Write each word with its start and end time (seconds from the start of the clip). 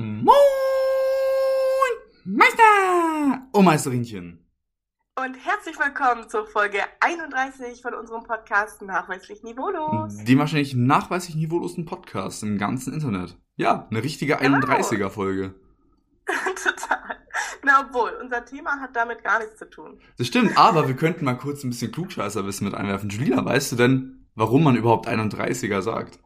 Moin, 0.00 0.32
Meister 2.24 3.42
und 3.52 3.64
Meisterinchen. 3.66 4.46
Und 5.14 5.34
herzlich 5.34 5.78
willkommen 5.78 6.26
zur 6.30 6.46
Folge 6.46 6.78
31 7.00 7.82
von 7.82 7.92
unserem 7.92 8.24
Podcast 8.24 8.80
Nachweislich 8.80 9.42
Niveaulos. 9.42 10.16
Dem 10.24 10.38
wahrscheinlich 10.38 10.74
nachweislich 10.74 11.36
niveaulosen 11.36 11.84
Podcast 11.84 12.42
im 12.42 12.56
ganzen 12.56 12.94
Internet. 12.94 13.36
Ja, 13.56 13.88
eine 13.90 14.02
richtige 14.02 14.36
Genau. 14.38 14.56
31er-Folge. 14.60 15.54
Total. 16.64 17.16
Na, 17.62 17.84
obwohl, 17.86 18.12
unser 18.22 18.42
Thema 18.46 18.80
hat 18.80 18.96
damit 18.96 19.22
gar 19.22 19.40
nichts 19.40 19.58
zu 19.58 19.68
tun. 19.68 20.00
Das 20.16 20.26
stimmt, 20.28 20.56
aber 20.56 20.88
wir 20.88 20.96
könnten 20.96 21.26
mal 21.26 21.34
kurz 21.36 21.62
ein 21.62 21.68
bisschen 21.68 21.92
Klugscheißerwissen 21.92 22.64
mit 22.66 22.74
einwerfen. 22.74 23.10
Julina, 23.10 23.44
weißt 23.44 23.72
du 23.72 23.76
denn, 23.76 24.26
warum 24.34 24.64
man 24.64 24.76
überhaupt 24.76 25.06
31er 25.06 25.82
sagt? 25.82 26.18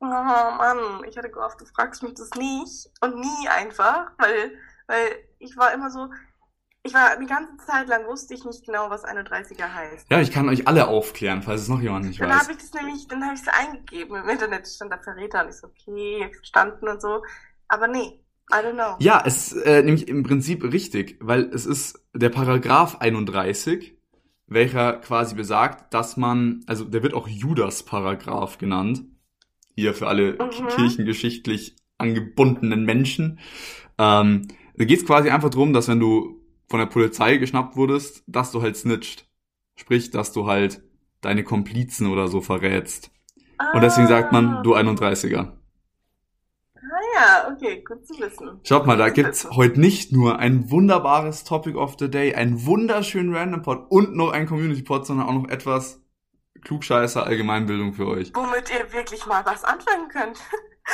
Oh 0.00 0.06
Mann, 0.06 1.02
ich 1.08 1.16
hatte 1.16 1.30
gehofft, 1.30 1.60
du 1.60 1.64
fragst 1.66 2.02
mich 2.02 2.14
das 2.14 2.30
nicht 2.30 2.88
und 3.00 3.16
nie 3.16 3.48
einfach, 3.48 4.12
weil, 4.18 4.52
weil 4.86 5.24
ich 5.38 5.56
war 5.56 5.72
immer 5.72 5.90
so, 5.90 6.08
ich 6.84 6.94
war 6.94 7.10
eine 7.10 7.26
ganze 7.26 7.66
Zeit 7.66 7.88
lang 7.88 8.06
wusste 8.06 8.34
ich 8.34 8.44
nicht 8.44 8.64
genau, 8.64 8.90
was 8.90 9.04
31er 9.04 9.74
heißt. 9.74 10.10
Ja, 10.10 10.20
ich 10.20 10.30
kann 10.30 10.48
euch 10.48 10.68
alle 10.68 10.86
aufklären, 10.86 11.42
falls 11.42 11.62
es 11.62 11.68
noch 11.68 11.80
jemand 11.80 12.06
nicht 12.06 12.20
Dann 12.20 12.30
weiß. 12.30 12.42
habe 12.42 12.52
ich 12.52 12.58
das 12.58 12.72
nämlich, 12.72 13.08
dann 13.08 13.24
habe 13.24 13.34
ich 13.34 13.40
es 13.40 13.48
eingegeben 13.48 14.16
im 14.16 14.28
Internet, 14.28 14.68
stand 14.68 14.92
da 14.92 14.98
Verräter 14.98 15.42
und 15.42 15.50
ich 15.50 15.56
so, 15.56 15.66
okay, 15.66 16.30
verstanden 16.32 16.88
und 16.88 17.02
so. 17.02 17.22
Aber 17.66 17.88
nee, 17.88 18.24
I 18.50 18.54
don't 18.54 18.74
know. 18.74 18.96
Ja, 19.00 19.22
es 19.26 19.52
ist 19.52 19.62
äh, 19.64 19.82
nämlich 19.82 20.08
im 20.08 20.22
Prinzip 20.22 20.62
richtig, 20.64 21.18
weil 21.20 21.50
es 21.52 21.66
ist 21.66 22.02
der 22.14 22.30
Paragraph 22.30 23.00
31, 23.00 23.98
welcher 24.46 24.94
quasi 25.00 25.34
besagt, 25.34 25.92
dass 25.92 26.16
man, 26.16 26.64
also 26.66 26.84
der 26.84 27.02
wird 27.02 27.12
auch 27.12 27.28
Judas-Paragraph 27.28 28.56
genannt, 28.56 29.02
hier 29.80 29.94
für 29.94 30.06
alle 30.08 30.32
Mhm. 30.34 30.68
kirchengeschichtlich 30.76 31.76
angebundenen 31.98 32.84
Menschen. 32.84 33.38
Ähm, 33.98 34.48
da 34.76 34.84
geht 34.84 34.98
es 35.00 35.06
quasi 35.06 35.30
einfach 35.30 35.50
drum, 35.50 35.72
dass 35.72 35.88
wenn 35.88 36.00
du 36.00 36.40
von 36.68 36.78
der 36.80 36.86
Polizei 36.86 37.36
geschnappt 37.38 37.76
wurdest, 37.76 38.22
dass 38.26 38.50
du 38.52 38.62
halt 38.62 38.76
snitcht. 38.76 39.26
Sprich, 39.76 40.10
dass 40.10 40.32
du 40.32 40.46
halt 40.46 40.82
deine 41.20 41.42
Komplizen 41.44 42.06
oder 42.08 42.28
so 42.28 42.40
verrätst. 42.40 43.10
Und 43.74 43.80
deswegen 43.82 44.06
sagt 44.06 44.32
man, 44.32 44.62
du 44.62 44.74
31er. 44.74 45.52
Ah 46.76 46.80
ja, 47.16 47.52
okay, 47.52 47.82
gut 47.86 48.06
zu 48.06 48.14
wissen. 48.20 48.60
Schaut 48.62 48.86
mal, 48.86 48.96
da 48.96 49.08
gibt's 49.10 49.48
heute 49.50 49.80
nicht 49.80 50.12
nur 50.12 50.38
ein 50.38 50.70
wunderbares 50.70 51.44
Topic 51.44 51.76
of 51.76 51.96
the 51.98 52.08
Day, 52.10 52.34
einen 52.34 52.64
wunderschönen 52.66 53.34
Random 53.34 53.62
Pod 53.62 53.86
und 53.88 54.14
noch 54.16 54.30
ein 54.30 54.46
Community 54.46 54.82
Pod, 54.82 55.06
sondern 55.06 55.26
auch 55.26 55.34
noch 55.34 55.48
etwas 55.48 56.00
klugscheißer 56.62 57.24
Allgemeinbildung 57.26 57.94
für 57.94 58.06
euch. 58.06 58.34
Womit 58.34 58.70
ihr 58.70 58.92
wirklich 58.92 59.26
mal 59.26 59.44
was 59.44 59.64
anfangen 59.64 60.08
könnt. 60.08 60.38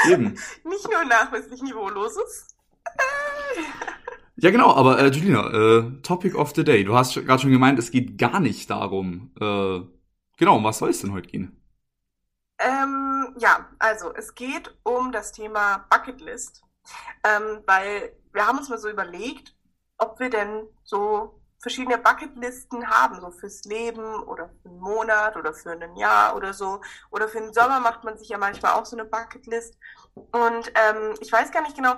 Eben. 0.08 0.38
Nicht 0.64 0.90
nur 0.90 1.04
nachweislich 1.04 1.62
Niveauloses. 1.62 2.48
Ja, 4.36 4.50
genau, 4.50 4.74
aber 4.74 4.98
äh, 4.98 5.08
Julina, 5.10 5.48
äh, 5.48 6.02
Topic 6.02 6.34
of 6.36 6.52
the 6.56 6.64
Day. 6.64 6.82
Du 6.82 6.96
hast 6.96 7.14
gerade 7.14 7.40
schon 7.40 7.52
gemeint, 7.52 7.78
es 7.78 7.92
geht 7.92 8.18
gar 8.18 8.40
nicht 8.40 8.68
darum. 8.68 9.32
Äh, 9.40 9.80
genau, 10.36 10.56
um 10.56 10.64
was 10.64 10.78
soll 10.78 10.90
es 10.90 11.00
denn 11.00 11.12
heute 11.12 11.28
gehen? 11.28 11.64
Ähm, 12.58 13.34
ja, 13.38 13.68
also 13.78 14.12
es 14.12 14.34
geht 14.34 14.76
um 14.82 15.12
das 15.12 15.30
Thema 15.32 15.86
Bucketlist, 15.88 16.64
ähm, 17.24 17.62
weil 17.66 18.12
wir 18.32 18.46
haben 18.46 18.58
uns 18.58 18.68
mal 18.68 18.78
so 18.78 18.90
überlegt, 18.90 19.54
ob 19.98 20.18
wir 20.18 20.30
denn 20.30 20.66
so 20.82 21.40
verschiedene 21.64 21.98
Bucketlisten 21.98 22.86
haben, 22.88 23.20
so 23.20 23.30
fürs 23.32 23.64
Leben 23.64 24.04
oder 24.24 24.50
für 24.62 24.68
einen 24.68 24.80
Monat 24.80 25.36
oder 25.36 25.54
für 25.54 25.72
ein 25.72 25.96
Jahr 25.96 26.36
oder 26.36 26.54
so. 26.54 26.80
Oder 27.10 27.28
für 27.28 27.40
den 27.40 27.54
Sommer 27.54 27.80
macht 27.80 28.04
man 28.04 28.18
sich 28.18 28.28
ja 28.28 28.38
manchmal 28.38 28.74
auch 28.74 28.86
so 28.86 28.96
eine 28.96 29.06
Bucketlist. 29.06 29.78
Und 30.14 30.72
ähm, 30.76 31.14
ich 31.20 31.32
weiß 31.32 31.52
gar 31.52 31.62
nicht 31.62 31.76
genau, 31.76 31.94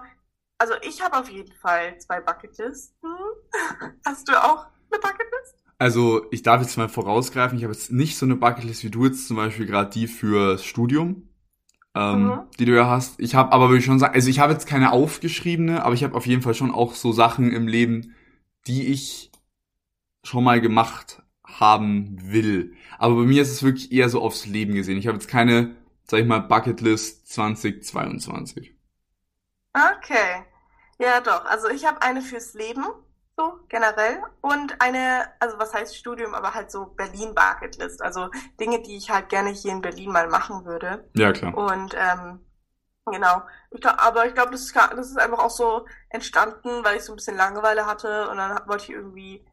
also 0.58 0.74
ich 0.82 1.02
habe 1.02 1.18
auf 1.18 1.28
jeden 1.28 1.52
Fall 1.54 1.98
zwei 1.98 2.20
Bucketlisten. 2.20 3.10
Hast 4.06 4.28
du 4.28 4.32
auch 4.42 4.66
eine 4.92 5.00
Bucketlist? 5.00 5.64
Also, 5.78 6.26
ich 6.30 6.42
darf 6.42 6.62
jetzt 6.62 6.76
mal 6.78 6.88
vorausgreifen, 6.88 7.58
ich 7.58 7.64
habe 7.64 7.74
jetzt 7.74 7.92
nicht 7.92 8.16
so 8.16 8.24
eine 8.24 8.36
Bucketlist 8.36 8.84
wie 8.84 8.90
du 8.90 9.04
jetzt 9.04 9.28
zum 9.28 9.36
Beispiel 9.36 9.66
gerade 9.66 9.90
die 9.90 10.06
fürs 10.06 10.64
Studium, 10.64 11.28
ähm, 11.94 12.36
Mhm. 12.36 12.48
die 12.58 12.66
du 12.66 12.76
ja 12.76 12.88
hast. 12.88 13.20
Ich 13.20 13.34
habe 13.34 13.52
aber 13.52 13.68
würde 13.68 13.80
ich 13.80 13.86
schon 13.86 13.98
sagen, 13.98 14.14
also 14.14 14.30
ich 14.30 14.40
habe 14.40 14.52
jetzt 14.54 14.66
keine 14.66 14.92
aufgeschriebene, 14.92 15.84
aber 15.84 15.94
ich 15.94 16.04
habe 16.04 16.14
auf 16.16 16.26
jeden 16.26 16.42
Fall 16.42 16.54
schon 16.54 16.72
auch 16.72 16.94
so 16.94 17.12
Sachen 17.12 17.52
im 17.52 17.68
Leben, 17.68 18.14
die 18.66 18.88
ich 18.88 19.32
schon 20.26 20.44
mal 20.44 20.60
gemacht 20.60 21.22
haben 21.44 22.18
will. 22.20 22.74
Aber 22.98 23.14
bei 23.16 23.22
mir 23.22 23.42
ist 23.42 23.52
es 23.52 23.62
wirklich 23.62 23.92
eher 23.92 24.08
so 24.08 24.20
aufs 24.20 24.46
Leben 24.46 24.74
gesehen. 24.74 24.98
Ich 24.98 25.06
habe 25.06 25.16
jetzt 25.16 25.28
keine, 25.28 25.76
sag 26.04 26.20
ich 26.20 26.26
mal, 26.26 26.40
Bucketlist 26.40 27.28
2022. 27.32 28.74
Okay. 29.72 30.44
Ja, 30.98 31.20
doch. 31.20 31.44
Also 31.44 31.68
ich 31.68 31.86
habe 31.86 32.02
eine 32.02 32.22
fürs 32.22 32.54
Leben, 32.54 32.84
so 33.36 33.60
generell. 33.68 34.22
Und 34.40 34.80
eine, 34.80 35.28
also 35.38 35.58
was 35.58 35.74
heißt 35.74 35.96
Studium, 35.96 36.34
aber 36.34 36.54
halt 36.54 36.70
so 36.70 36.86
Berlin 36.86 37.34
Bucketlist. 37.34 38.02
Also 38.02 38.30
Dinge, 38.58 38.82
die 38.82 38.96
ich 38.96 39.10
halt 39.10 39.28
gerne 39.28 39.50
hier 39.50 39.72
in 39.72 39.82
Berlin 39.82 40.10
mal 40.10 40.28
machen 40.28 40.64
würde. 40.64 41.08
Ja, 41.14 41.32
klar. 41.32 41.56
Und 41.56 41.94
ähm, 41.96 42.40
genau. 43.04 43.42
Ich 43.70 43.80
glaub, 43.80 44.02
aber 44.02 44.26
ich 44.26 44.34
glaube, 44.34 44.52
das 44.52 44.72
das 44.72 45.10
ist 45.10 45.18
einfach 45.18 45.38
auch 45.38 45.50
so 45.50 45.86
entstanden, 46.08 46.82
weil 46.82 46.96
ich 46.96 47.04
so 47.04 47.12
ein 47.12 47.16
bisschen 47.16 47.36
Langeweile 47.36 47.86
hatte 47.86 48.28
und 48.30 48.38
dann 48.38 48.58
wollte 48.66 48.84
ich 48.84 48.90
irgendwie, 48.90 49.44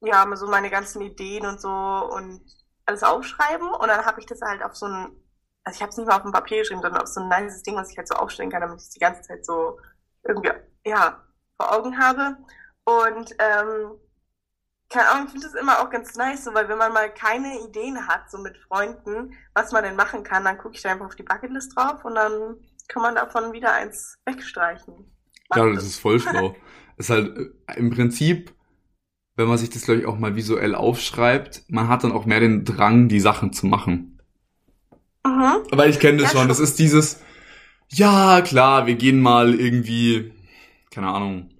ja, 0.00 0.24
mal 0.24 0.36
so 0.36 0.46
meine 0.46 0.70
ganzen 0.70 1.02
Ideen 1.02 1.46
und 1.46 1.60
so 1.60 1.70
und 1.70 2.42
alles 2.86 3.02
aufschreiben. 3.02 3.68
Und 3.68 3.88
dann 3.88 4.04
habe 4.04 4.20
ich 4.20 4.26
das 4.26 4.40
halt 4.40 4.62
auf 4.62 4.76
so 4.76 4.86
ein, 4.86 5.16
also 5.64 5.76
ich 5.76 5.82
habe 5.82 5.90
es 5.90 5.96
nicht 5.96 6.06
mal 6.06 6.16
auf 6.16 6.22
dem 6.22 6.32
Papier 6.32 6.58
geschrieben, 6.58 6.82
sondern 6.82 7.02
auf 7.02 7.08
so 7.08 7.20
ein 7.20 7.28
nices 7.28 7.62
Ding, 7.62 7.76
was 7.76 7.90
ich 7.90 7.98
halt 7.98 8.08
so 8.08 8.14
aufstellen 8.14 8.50
kann, 8.50 8.60
damit 8.60 8.78
ich 8.78 8.84
es 8.84 8.90
die 8.90 9.00
ganze 9.00 9.22
Zeit 9.22 9.44
so 9.44 9.78
irgendwie, 10.22 10.50
ja, 10.84 11.24
vor 11.56 11.72
Augen 11.72 11.98
habe. 11.98 12.36
Und 12.84 13.34
ähm, 13.38 13.98
keine 14.88 15.08
Ahnung, 15.08 15.26
ich 15.26 15.32
finde 15.32 15.46
das 15.46 15.60
immer 15.60 15.80
auch 15.80 15.90
ganz 15.90 16.14
nice, 16.14 16.44
so, 16.44 16.54
weil 16.54 16.68
wenn 16.68 16.78
man 16.78 16.92
mal 16.92 17.12
keine 17.12 17.60
Ideen 17.60 18.06
hat, 18.06 18.30
so 18.30 18.38
mit 18.38 18.56
Freunden, 18.56 19.34
was 19.54 19.72
man 19.72 19.82
denn 19.82 19.96
machen 19.96 20.22
kann, 20.22 20.44
dann 20.44 20.58
gucke 20.58 20.76
ich 20.76 20.82
da 20.82 20.92
einfach 20.92 21.06
auf 21.06 21.16
die 21.16 21.24
Bucketlist 21.24 21.76
drauf 21.76 22.04
und 22.04 22.14
dann 22.14 22.56
kann 22.88 23.02
man 23.02 23.16
davon 23.16 23.52
wieder 23.52 23.72
eins 23.72 24.18
wegstreichen. 24.26 25.12
Mach 25.50 25.56
Ja, 25.56 25.72
das 25.72 25.84
ist 25.84 25.98
voll 25.98 26.20
schlau. 26.20 26.54
ist 26.96 27.10
halt 27.10 27.36
äh, 27.36 27.74
im 27.76 27.90
Prinzip, 27.90 28.54
wenn 29.36 29.48
man 29.48 29.58
sich 29.58 29.70
das, 29.70 29.82
glaube 29.82 30.00
ich, 30.00 30.06
auch 30.06 30.18
mal 30.18 30.36
visuell 30.36 30.74
aufschreibt, 30.74 31.64
man 31.68 31.88
hat 31.88 32.04
dann 32.04 32.12
auch 32.12 32.26
mehr 32.26 32.40
den 32.40 32.64
Drang, 32.64 33.08
die 33.08 33.20
Sachen 33.20 33.52
zu 33.52 33.66
machen. 33.66 34.18
Mhm. 35.24 35.62
Weil 35.70 35.90
ich 35.90 36.00
kenne 36.00 36.18
das 36.18 36.32
Ja, 36.32 36.40
schon. 36.40 36.48
Das 36.48 36.60
ist 36.60 36.78
dieses, 36.78 37.20
ja, 37.90 38.40
klar, 38.42 38.86
wir 38.86 38.94
gehen 38.96 39.20
mal 39.20 39.54
irgendwie, 39.54 40.32
keine 40.90 41.08
Ahnung, 41.08 41.50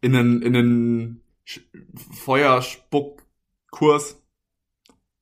in 0.00 0.14
einen, 0.14 0.42
in 0.42 0.56
einen 0.56 1.22
Feuerspuckkurs 2.24 4.16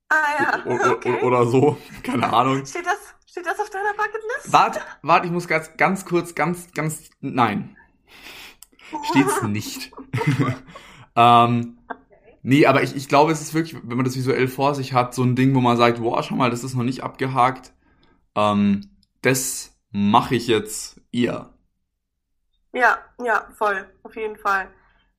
Ah 0.09 0.63
ja, 0.67 0.91
okay. 0.93 1.23
oder 1.23 1.47
so. 1.47 1.77
Keine 2.03 2.33
Ahnung. 2.33 2.65
Steht 2.67 2.87
das, 2.87 2.99
steht 3.27 3.47
das 3.47 3.59
auf 3.59 3.71
deiner 3.71 3.95
Bucketlist? 3.95 4.53
Warte, 4.53 4.81
warte, 5.03 5.27
ich 5.27 5.33
muss 5.33 5.49
ganz, 5.49 5.77
ganz 5.77 6.05
kurz, 6.05 6.35
ganz, 6.35 6.73
ganz, 6.73 7.11
nein. 7.21 7.77
Steht's 9.11 9.43
nicht. 9.43 9.93
ähm, 11.17 11.79
nee, 12.43 12.67
aber 12.67 12.83
ich, 12.83 12.95
ich 12.97 13.09
glaube, 13.09 13.33
es 13.33 13.41
ist 13.41 13.55
wirklich, 13.55 13.75
wenn 13.83 13.97
man 13.97 14.05
das 14.05 14.17
visuell 14.17 14.49
vor 14.49 14.75
sich 14.75 14.93
hat, 14.93 15.15
so 15.15 15.23
ein 15.23 15.37
Ding, 15.37 15.55
wo 15.55 15.61
man 15.61 15.77
sagt, 15.77 16.01
boah, 16.01 16.23
schau 16.23 16.37
mal, 16.37 16.51
das 16.51 16.65
ist 16.65 16.75
noch 16.75 16.85
nicht 16.85 17.03
abgehakt. 17.03 17.73
Ähm, 18.35 18.83
das 19.23 19.77
mache 19.91 20.35
ich 20.35 20.49
jetzt 20.49 21.01
eher. 21.13 21.55
Ja, 22.73 22.99
ja, 23.25 23.49
voll, 23.57 23.89
auf 24.03 24.17
jeden 24.17 24.37
Fall. 24.37 24.69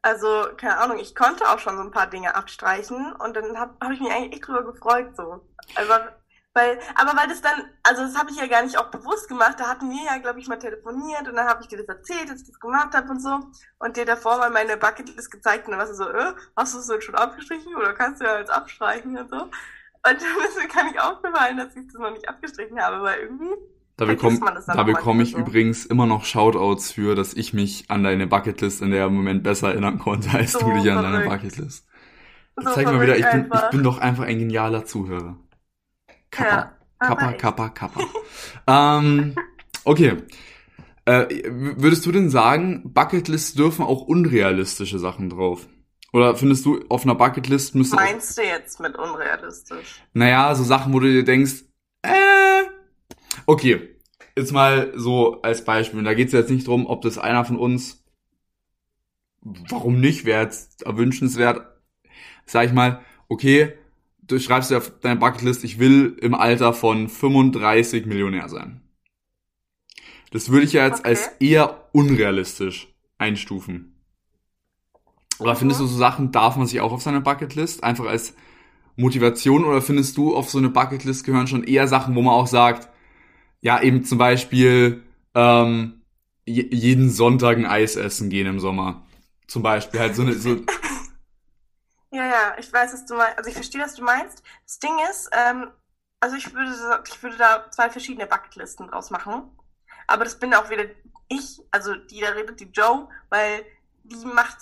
Also, 0.01 0.27
keine 0.57 0.77
Ahnung, 0.77 0.99
ich 0.99 1.15
konnte 1.15 1.49
auch 1.49 1.57
schon 1.59 1.77
so 1.77 1.83
ein 1.83 1.91
paar 1.91 2.07
Dinge 2.07 2.35
abstreichen 2.35 3.13
und 3.13 3.35
dann 3.35 3.57
habe 3.57 3.73
hab 3.81 3.91
ich 3.91 3.99
mich 3.99 4.11
eigentlich 4.11 4.33
echt 4.33 4.47
drüber 4.47 4.63
gefreut, 4.63 5.15
so. 5.15 5.41
Also, 5.75 5.93
weil, 6.55 6.79
aber 6.95 7.17
weil 7.17 7.27
das 7.27 7.41
dann, 7.41 7.63
also 7.83 8.03
das 8.03 8.17
habe 8.17 8.31
ich 8.31 8.37
ja 8.37 8.47
gar 8.47 8.63
nicht 8.63 8.77
auch 8.77 8.89
bewusst 8.89 9.27
gemacht, 9.27 9.59
da 9.59 9.67
hatten 9.67 9.89
wir 9.89 10.03
ja, 10.05 10.17
glaube 10.19 10.39
ich, 10.39 10.47
mal 10.47 10.57
telefoniert 10.57 11.27
und 11.27 11.35
dann 11.35 11.47
habe 11.47 11.61
ich 11.61 11.67
dir 11.67 11.77
das 11.77 11.87
erzählt, 11.87 12.29
dass 12.29 12.41
ich 12.41 12.47
das 12.47 12.59
gemacht 12.59 12.93
habe 12.95 13.09
und 13.11 13.21
so 13.21 13.39
und 13.79 13.97
dir 13.97 14.05
davor 14.05 14.37
mal 14.37 14.49
meine 14.49 14.77
Bucketlist 14.77 15.29
gezeigt 15.31 15.65
und 15.67 15.71
dann 15.71 15.79
warst 15.81 15.91
du 15.91 15.97
so, 15.97 16.09
äh, 16.09 16.33
hast 16.55 16.73
du 16.73 16.79
es 16.79 16.87
denn 16.87 17.01
schon 17.01 17.15
abgestrichen 17.15 17.75
oder 17.75 17.93
kannst 17.93 18.21
du 18.21 18.25
ja 18.25 18.39
jetzt 18.39 18.51
abstreichen 18.51 19.17
und 19.17 19.29
so. 19.29 19.35
Und 19.37 19.51
dann 20.03 20.15
ist 20.47 20.57
mir 20.57 20.67
gar 20.73 20.83
nicht 20.85 20.99
aufgefallen, 20.99 21.57
dass 21.57 21.75
ich 21.75 21.87
das 21.87 21.95
noch 22.01 22.11
nicht 22.11 22.29
abgestrichen 22.29 22.79
habe, 22.81 23.01
weil 23.01 23.19
irgendwie 23.19 23.53
Da 23.97 24.05
bekomme 24.05 24.39
dann 24.39 24.63
da 24.65 24.83
auch 24.83 24.85
bekomme 24.85 25.23
ich 25.23 25.31
so. 25.31 25.37
übrigens 25.39 25.85
immer 25.85 26.05
noch 26.05 26.25
Shoutouts 26.25 26.91
für, 26.93 27.15
dass 27.15 27.33
ich 27.33 27.53
mich 27.53 27.89
an 27.91 28.03
deine 28.03 28.27
Bucketlist 28.27 28.81
in 28.81 28.91
der 28.91 29.09
Moment 29.09 29.43
besser 29.43 29.69
erinnern 29.69 29.99
konnte, 29.99 30.29
als 30.31 30.53
So 30.53 30.59
du 30.59 30.71
dich 30.71 30.89
an 30.91 31.01
deine. 31.01 31.25
Bucketlist. 31.25 31.85
so 32.57 32.71
Zeig 32.71 32.85
mal 32.85 33.01
wieder, 33.01 33.17
ich 33.17 33.29
bin, 33.29 33.51
ich 33.53 33.69
bin 33.71 33.83
doch 33.83 33.97
einfach 33.99 34.23
ein 34.25 34.39
genialer 34.39 34.85
Zuhörer. 34.85 35.37
Kappa. 36.35 36.55
Ja, 37.01 37.07
Kappa, 37.07 37.31
echt. 37.31 37.39
Kappa, 37.39 37.69
Kappa. 37.69 38.01
ähm, 38.67 39.35
okay. 39.83 40.17
Äh, 41.05 41.43
würdest 41.45 42.05
du 42.05 42.11
denn 42.11 42.29
sagen, 42.29 42.93
Bucketlists 42.93 43.53
dürfen 43.53 43.85
auch 43.85 44.01
unrealistische 44.01 44.97
Sachen 44.99 45.29
drauf? 45.29 45.67
Oder 46.11 46.35
findest 46.35 46.65
du, 46.65 46.83
auf 46.89 47.03
einer 47.03 47.15
Bucketlist 47.15 47.75
müsste 47.75 47.97
Meinst 47.97 48.37
du 48.37 48.41
jetzt 48.41 48.79
mit 48.79 48.95
unrealistisch? 48.95 50.01
naja, 50.13 50.55
so 50.55 50.63
Sachen, 50.63 50.93
wo 50.93 50.99
du 50.99 51.11
dir 51.11 51.25
denkst, 51.25 51.65
äh, 52.03 52.63
okay, 53.45 53.95
jetzt 54.37 54.51
mal 54.51 54.93
so 54.95 55.41
als 55.41 55.63
Beispiel, 55.65 56.03
da 56.03 56.13
geht 56.13 56.27
es 56.27 56.33
jetzt 56.33 56.49
nicht 56.49 56.67
drum, 56.67 56.87
ob 56.87 57.01
das 57.01 57.17
einer 57.17 57.45
von 57.45 57.57
uns, 57.57 58.03
warum 59.41 59.99
nicht, 59.99 60.25
wäre 60.25 60.43
jetzt 60.43 60.83
erwünschenswert, 60.83 61.67
sag 62.45 62.65
ich 62.65 62.73
mal, 62.73 63.01
okay, 63.27 63.73
du 64.27 64.39
schreibst 64.39 64.71
dir 64.71 64.77
auf 64.77 64.91
deine 65.01 65.19
Bucketlist, 65.19 65.63
ich 65.63 65.79
will 65.79 66.17
im 66.21 66.33
Alter 66.33 66.73
von 66.73 67.09
35 67.09 68.05
Millionär 68.05 68.49
sein. 68.49 68.81
Das 70.31 70.49
würde 70.49 70.65
ich 70.65 70.73
ja 70.73 70.85
jetzt 70.85 71.01
okay. 71.01 71.09
als 71.09 71.27
eher 71.39 71.89
unrealistisch 71.93 72.93
einstufen. 73.17 73.95
Aber 75.39 75.53
mhm. 75.53 75.57
findest 75.57 75.81
du 75.81 75.85
so 75.85 75.97
Sachen, 75.97 76.31
darf 76.31 76.55
man 76.55 76.67
sich 76.67 76.81
auch 76.81 76.91
auf 76.91 77.01
seine 77.01 77.21
Bucketlist? 77.21 77.83
Einfach 77.83 78.05
als 78.05 78.35
Motivation 78.95 79.65
oder 79.65 79.81
findest 79.81 80.17
du 80.17 80.35
auf 80.35 80.49
so 80.49 80.57
eine 80.57 80.69
Bucketlist 80.69 81.25
gehören 81.25 81.47
schon 81.47 81.63
eher 81.63 81.87
Sachen, 81.87 82.15
wo 82.15 82.21
man 82.21 82.33
auch 82.33 82.47
sagt, 82.47 82.89
ja, 83.61 83.81
eben 83.81 84.03
zum 84.03 84.17
Beispiel 84.17 85.03
ähm, 85.33 86.01
jeden 86.45 87.09
Sonntag 87.09 87.57
ein 87.57 87.65
Eis 87.65 87.95
essen 87.95 88.29
gehen 88.29 88.47
im 88.47 88.59
Sommer. 88.59 89.05
Zum 89.47 89.63
Beispiel 89.63 89.99
halt 89.99 90.15
so 90.15 90.21
eine, 90.21 90.33
so, 90.33 90.57
ja, 92.15 92.25
ja, 92.25 92.55
ich 92.57 92.71
weiß, 92.71 92.93
was 92.93 93.05
du 93.05 93.15
meinst. 93.15 93.37
Also 93.37 93.49
ich 93.49 93.55
verstehe, 93.55 93.81
was 93.81 93.95
du 93.95 94.03
meinst. 94.03 94.41
Das 94.65 94.79
Ding 94.79 94.97
ist, 95.11 95.29
ähm, 95.33 95.71
also 96.19 96.35
ich 96.35 96.53
würde, 96.53 97.03
ich 97.07 97.21
würde 97.21 97.37
da 97.37 97.69
zwei 97.71 97.89
verschiedene 97.89 98.25
Bucketlisten 98.25 98.87
draus 98.87 99.09
machen. 99.09 99.49
Aber 100.07 100.23
das 100.23 100.39
bin 100.39 100.53
auch 100.53 100.69
wieder 100.69 100.85
ich, 101.27 101.61
also 101.71 101.95
die 101.95 102.21
da 102.21 102.29
redet, 102.29 102.59
die 102.59 102.71
Joe, 102.71 103.09
weil 103.29 103.65
die 104.03 104.25
macht 104.25 104.59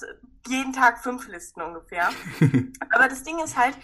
jeden 0.47 0.73
Tag 0.73 1.03
fünf 1.03 1.27
Listen 1.27 1.61
ungefähr. 1.61 2.09
Aber 2.89 3.07
das 3.07 3.23
Ding 3.23 3.39
ist 3.39 3.57
halt, 3.57 3.77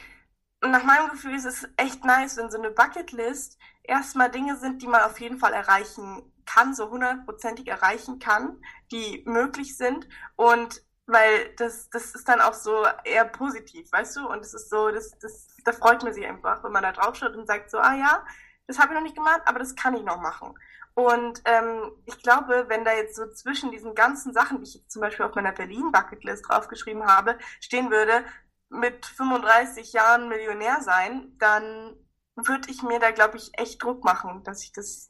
nach 0.62 0.84
meinem 0.84 1.10
Gefühl 1.10 1.36
ist 1.36 1.46
es 1.46 1.68
echt 1.78 2.04
nice, 2.06 2.38
wenn 2.38 2.50
so 2.50 2.58
eine 2.58 2.72
Bucketlist 2.72 3.58
erstmal 3.84 4.32
Dinge 4.32 4.58
sind, 4.58 4.82
die 4.82 4.88
man 4.88 5.02
auf 5.02 5.20
jeden 5.20 5.40
Fall 5.40 5.54
erreichen 5.54 6.22
kann, 6.46 6.74
so 6.74 6.90
hundertprozentig 6.90 7.68
erreichen 7.68 8.20
kann, 8.20 8.62
die 8.92 9.24
möglich 9.26 9.78
sind 9.78 10.08
und 10.36 10.82
weil 11.10 11.54
das, 11.58 11.90
das 11.90 12.14
ist 12.14 12.30
dann 12.30 12.40
auch 12.40 12.54
so 12.54 12.86
eher 13.04 13.26
positiv, 13.26 13.92
weißt 13.92 14.18
du? 14.18 14.30
Und 14.30 14.42
es 14.42 14.54
ist 14.54 14.70
so, 14.70 14.92
das, 14.92 15.18
das, 15.20 15.48
da 15.66 15.72
freut 15.72 16.04
man 16.04 16.14
sich 16.14 16.26
einfach, 16.26 16.64
wenn 16.64 16.72
man 16.72 16.84
da 16.84 16.92
drauf 16.92 17.16
schaut 17.16 17.36
und 17.36 17.48
sagt 17.48 17.72
so, 17.72 17.80
ah 17.80 17.96
ja, 17.96 18.26
das 18.68 18.78
habe 18.78 18.90
ich 18.90 18.96
noch 18.96 19.04
nicht 19.04 19.16
gemacht, 19.16 19.42
aber 19.46 19.60
das 19.60 19.76
kann 19.76 19.96
ich 19.96 20.04
noch 20.04 20.22
machen. 20.22 20.54
Und 20.94 21.42
ähm, 21.46 21.92
ich 22.06 22.22
glaube, 22.22 22.66
wenn 22.68 22.86
da 22.86 22.94
jetzt 22.94 23.16
so 23.16 23.26
zwischen 23.32 23.72
diesen 23.72 23.96
ganzen 23.96 24.34
Sachen, 24.34 24.60
die 24.60 24.66
ich 24.66 24.76
jetzt 24.76 24.92
zum 24.92 25.02
Beispiel 25.02 25.26
auf 25.26 25.34
meiner 25.34 25.52
Berlin-Bucketlist 25.52 26.48
draufgeschrieben 26.48 27.06
habe, 27.06 27.38
stehen 27.60 27.90
würde, 27.90 28.24
mit 28.70 29.06
35 29.06 29.94
Jahren 29.94 30.30
Millionär 30.30 30.82
sein, 30.82 31.36
dann 31.40 31.96
würde 32.36 32.70
ich 32.70 32.84
mir 32.84 33.00
da, 33.00 33.10
glaube 33.12 33.38
ich, 33.38 33.58
echt 33.58 33.82
Druck 33.82 34.04
machen, 34.04 34.44
dass 34.44 34.64
ich 34.64 34.72
das 34.74 35.10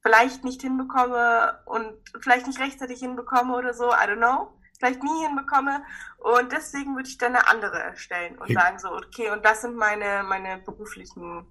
vielleicht 0.00 0.44
nicht 0.44 0.62
hinbekomme 0.62 1.60
und 1.66 1.98
vielleicht 2.20 2.46
nicht 2.46 2.60
rechtzeitig 2.60 3.00
hinbekomme 3.00 3.54
oder 3.54 3.74
so, 3.74 3.90
I 3.90 4.06
don't 4.06 4.16
know 4.16 4.54
vielleicht 4.78 5.02
nie 5.02 5.26
hinbekomme. 5.26 5.82
Und 6.18 6.52
deswegen 6.52 6.96
würde 6.96 7.08
ich 7.08 7.18
dann 7.18 7.34
eine 7.34 7.48
andere 7.48 7.78
erstellen 7.78 8.38
und 8.38 8.52
sagen 8.52 8.78
so, 8.78 8.88
okay, 8.92 9.30
und 9.30 9.44
das 9.44 9.62
sind 9.62 9.76
meine, 9.76 10.24
meine 10.26 10.58
beruflichen 10.58 11.46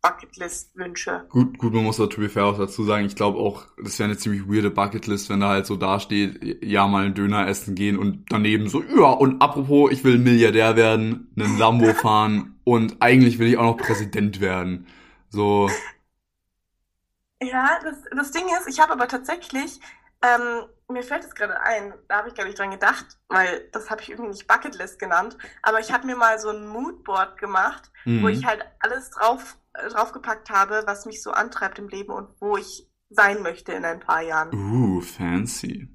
Bucketlist-Wünsche. 0.00 1.26
Gut, 1.28 1.58
gut, 1.58 1.74
man 1.74 1.84
muss 1.84 1.98
natürlich 1.98 2.32
fair 2.32 2.44
auch 2.46 2.58
dazu 2.58 2.84
sagen, 2.84 3.04
ich 3.04 3.16
glaube 3.16 3.38
auch, 3.38 3.66
das 3.82 3.98
wäre 3.98 4.08
eine 4.08 4.18
ziemlich 4.18 4.48
weirde 4.48 4.70
Bucketlist, 4.70 5.28
wenn 5.28 5.40
da 5.40 5.48
halt 5.48 5.66
so 5.66 5.76
dasteht, 5.76 6.62
ja, 6.62 6.86
mal 6.86 7.04
einen 7.04 7.14
Döner 7.14 7.48
essen 7.48 7.74
gehen 7.74 7.98
und 7.98 8.26
daneben 8.30 8.68
so, 8.68 8.82
ja, 8.82 9.10
und 9.10 9.42
apropos, 9.42 9.90
ich 9.90 10.04
will 10.04 10.18
Milliardär 10.18 10.76
werden, 10.76 11.32
einen 11.36 11.58
Lambo 11.58 11.92
fahren 11.94 12.60
und 12.64 12.96
eigentlich 13.00 13.38
will 13.38 13.48
ich 13.48 13.56
auch 13.56 13.64
noch 13.64 13.76
Präsident 13.76 14.40
werden. 14.40 14.86
So. 15.30 15.68
Ja, 17.42 17.80
das, 17.82 17.96
das 18.14 18.30
Ding 18.30 18.44
ist, 18.58 18.68
ich 18.68 18.80
habe 18.80 18.92
aber 18.92 19.08
tatsächlich 19.08 19.80
ähm, 20.22 20.66
mir 20.88 21.02
fällt 21.02 21.24
es 21.24 21.34
gerade 21.34 21.60
ein, 21.60 21.94
da 22.08 22.18
habe 22.18 22.28
ich 22.28 22.34
gar 22.34 22.44
nicht 22.44 22.58
dran 22.58 22.70
gedacht, 22.70 23.06
weil 23.28 23.68
das 23.72 23.90
habe 23.90 24.02
ich 24.02 24.10
irgendwie 24.10 24.30
nicht 24.30 24.46
Bucketlist 24.46 24.98
genannt, 24.98 25.36
aber 25.62 25.80
ich 25.80 25.92
habe 25.92 26.06
mir 26.06 26.16
mal 26.16 26.38
so 26.38 26.48
ein 26.48 26.66
Moodboard 26.66 27.38
gemacht, 27.38 27.90
mhm. 28.04 28.22
wo 28.22 28.28
ich 28.28 28.44
halt 28.44 28.64
alles 28.80 29.10
drauf 29.10 29.58
äh, 29.74 29.88
draufgepackt 29.88 30.50
habe, 30.50 30.82
was 30.86 31.06
mich 31.06 31.22
so 31.22 31.30
antreibt 31.30 31.78
im 31.78 31.88
Leben 31.88 32.12
und 32.12 32.28
wo 32.40 32.56
ich 32.56 32.90
sein 33.10 33.42
möchte 33.42 33.72
in 33.72 33.84
ein 33.84 34.00
paar 34.00 34.22
Jahren. 34.22 34.52
Uh, 34.54 35.00
fancy. 35.00 35.88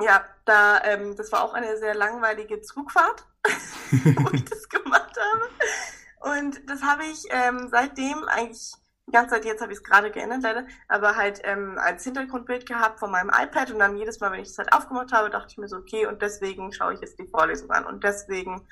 Ja, 0.00 0.24
da 0.44 0.82
ähm, 0.82 1.14
das 1.16 1.30
war 1.30 1.44
auch 1.44 1.54
eine 1.54 1.76
sehr 1.76 1.94
langweilige 1.94 2.60
Zugfahrt, 2.62 3.26
wo 3.90 4.30
ich 4.32 4.44
das 4.44 4.68
gemacht 4.68 5.16
habe. 5.16 6.38
Und 6.38 6.68
das 6.68 6.82
habe 6.82 7.04
ich 7.04 7.24
ähm, 7.30 7.68
seitdem 7.70 8.24
eigentlich 8.24 8.72
die 9.06 9.12
ganze 9.12 9.34
Zeit, 9.34 9.44
jetzt 9.44 9.60
habe 9.60 9.72
ich 9.72 9.78
es 9.78 9.84
gerade 9.84 10.10
geändert 10.10 10.42
leider, 10.42 10.66
aber 10.88 11.16
halt 11.16 11.40
ähm, 11.44 11.78
als 11.78 12.04
Hintergrundbild 12.04 12.66
gehabt 12.66 12.98
von 12.98 13.10
meinem 13.10 13.30
iPad 13.30 13.70
und 13.70 13.78
dann 13.78 13.96
jedes 13.96 14.20
Mal, 14.20 14.32
wenn 14.32 14.40
ich 14.40 14.48
es 14.48 14.58
halt 14.58 14.72
aufgemacht 14.72 15.12
habe, 15.12 15.30
dachte 15.30 15.48
ich 15.50 15.58
mir 15.58 15.68
so, 15.68 15.76
okay, 15.76 16.06
und 16.06 16.22
deswegen 16.22 16.72
schaue 16.72 16.94
ich 16.94 17.00
jetzt 17.00 17.18
die 17.18 17.26
Vorlesung 17.26 17.70
an 17.70 17.84
und 17.84 18.02
deswegen 18.02 18.66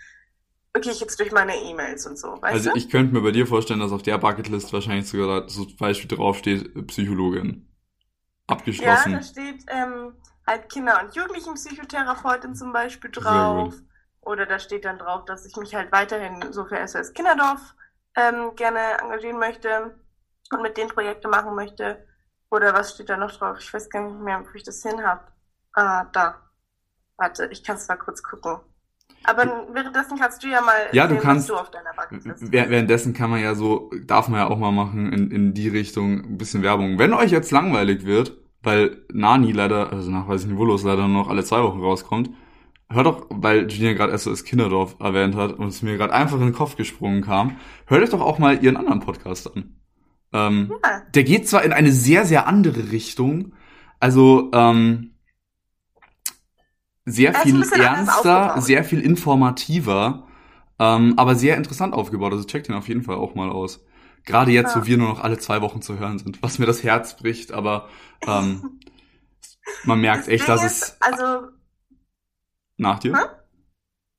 gehe 0.80 0.92
ich 0.92 1.00
jetzt 1.00 1.20
durch 1.20 1.32
meine 1.32 1.54
E-Mails 1.54 2.06
und 2.06 2.18
so. 2.18 2.32
also 2.40 2.70
du? 2.70 2.76
ich 2.76 2.88
könnte 2.88 3.14
mir 3.14 3.20
bei 3.20 3.30
dir 3.30 3.46
vorstellen, 3.46 3.80
dass 3.80 3.92
auf 3.92 4.02
der 4.02 4.16
Bucketlist 4.16 4.72
wahrscheinlich 4.72 5.06
sogar 5.06 5.48
so 5.50 5.66
zum 5.66 5.76
Beispiel 5.76 6.16
draufsteht, 6.16 6.86
Psychologin. 6.86 7.68
Abgeschlossen. 8.46 9.12
Ja, 9.12 9.18
da 9.18 9.22
steht 9.22 9.64
ähm, 9.68 10.14
halt 10.46 10.70
Kinder- 10.70 11.00
und 11.02 11.14
Jugendlichenpsychotherapeutin 11.14 12.54
zum 12.54 12.72
Beispiel 12.72 13.10
drauf. 13.10 13.74
Oder 14.22 14.46
da 14.46 14.58
steht 14.58 14.84
dann 14.84 14.98
drauf, 14.98 15.24
dass 15.26 15.46
ich 15.46 15.56
mich 15.56 15.74
halt 15.74 15.92
weiterhin 15.92 16.52
so 16.52 16.64
für 16.64 16.86
SOS 16.86 17.12
Kinderdorf 17.12 17.74
ähm, 18.16 18.54
gerne 18.56 18.98
engagieren 19.00 19.38
möchte 19.38 19.94
und 20.52 20.62
mit 20.62 20.76
denen 20.76 20.90
Projekte 20.90 21.28
machen 21.28 21.54
möchte. 21.54 22.06
Oder 22.50 22.74
was 22.74 22.94
steht 22.94 23.08
da 23.08 23.16
noch 23.16 23.32
drauf? 23.32 23.58
Ich 23.60 23.72
weiß 23.72 23.88
gar 23.88 24.02
nicht 24.02 24.20
mehr, 24.20 24.40
wo 24.40 24.54
ich 24.54 24.62
das 24.62 24.82
hin 24.82 25.02
habe. 25.02 25.22
Ah, 25.72 26.04
da. 26.12 26.34
Warte, 27.16 27.48
ich 27.50 27.64
kann 27.64 27.76
es 27.76 27.88
mal 27.88 27.96
kurz 27.96 28.22
gucken. 28.22 28.60
Aber 29.24 29.66
währenddessen 29.72 30.18
kannst 30.18 30.42
du 30.42 30.48
ja 30.48 30.60
mal 30.60 30.74
ja, 30.92 31.06
sehen, 31.06 31.16
du 31.16 31.22
kannst, 31.22 31.48
was 31.48 31.56
du 31.56 31.60
auf 31.60 31.70
deiner 31.70 31.92
Bucketlist 31.94 32.50
Währenddessen 32.52 33.14
kann 33.14 33.30
man 33.30 33.40
ja 33.40 33.54
so, 33.54 33.90
darf 34.04 34.28
man 34.28 34.40
ja 34.40 34.48
auch 34.48 34.58
mal 34.58 34.72
machen, 34.72 35.12
in, 35.12 35.30
in 35.30 35.54
die 35.54 35.68
Richtung 35.68 36.24
ein 36.24 36.38
bisschen 36.38 36.62
Werbung. 36.62 36.98
Wenn 36.98 37.12
euch 37.12 37.30
jetzt 37.30 37.52
langweilig 37.52 38.04
wird, 38.04 38.36
weil 38.62 39.04
Nani 39.12 39.52
leider, 39.52 39.92
also 39.92 40.10
nach 40.10 40.28
weiß 40.28 40.42
ich 40.42 40.48
nicht, 40.48 40.58
wo 40.58 40.64
los 40.64 40.82
leider 40.82 41.08
noch 41.08 41.28
alle 41.28 41.44
zwei 41.44 41.62
Wochen 41.62 41.80
rauskommt, 41.80 42.30
hört 42.90 43.06
doch, 43.06 43.26
weil 43.30 43.66
Gina 43.66 43.92
gerade 43.92 44.16
SOS 44.16 44.44
Kinderdorf 44.44 44.96
erwähnt 45.00 45.36
hat 45.36 45.52
und 45.52 45.68
es 45.68 45.82
mir 45.82 45.96
gerade 45.96 46.12
einfach 46.12 46.36
in 46.36 46.46
den 46.46 46.52
Kopf 46.52 46.76
gesprungen 46.76 47.22
kam, 47.22 47.56
hört 47.86 48.02
euch 48.02 48.10
doch 48.10 48.20
auch 48.20 48.38
mal 48.38 48.62
ihren 48.62 48.76
anderen 48.76 49.00
Podcast 49.00 49.54
an. 49.54 49.81
Ähm, 50.32 50.72
ja. 50.82 51.02
Der 51.14 51.24
geht 51.24 51.48
zwar 51.48 51.62
in 51.62 51.72
eine 51.72 51.92
sehr, 51.92 52.24
sehr 52.24 52.46
andere 52.46 52.90
Richtung, 52.90 53.54
also 54.00 54.50
ähm, 54.52 55.14
sehr 57.04 57.34
viel 57.34 57.62
ernster, 57.62 58.60
sehr 58.60 58.84
viel 58.84 59.00
informativer, 59.00 60.26
ähm, 60.78 61.14
aber 61.16 61.34
sehr 61.34 61.56
interessant 61.56 61.94
aufgebaut. 61.94 62.32
Also 62.32 62.44
checkt 62.44 62.68
ihn 62.68 62.74
auf 62.74 62.88
jeden 62.88 63.02
Fall 63.02 63.16
auch 63.16 63.34
mal 63.34 63.50
aus. 63.50 63.84
Gerade 64.24 64.52
jetzt, 64.52 64.74
ja. 64.74 64.80
wo 64.80 64.86
wir 64.86 64.98
nur 64.98 65.08
noch 65.08 65.20
alle 65.20 65.38
zwei 65.38 65.60
Wochen 65.62 65.82
zu 65.82 65.98
hören 65.98 66.18
sind, 66.18 66.42
was 66.42 66.58
mir 66.58 66.66
das 66.66 66.82
Herz 66.82 67.16
bricht, 67.16 67.52
aber 67.52 67.88
ähm, 68.26 68.80
man 69.84 70.00
merkt 70.00 70.22
das 70.22 70.28
echt, 70.28 70.48
dass 70.48 70.62
es. 70.62 70.96
Also. 71.00 71.48
Nach 72.76 72.98
dir? 72.98 73.12
Hm? 73.12 73.26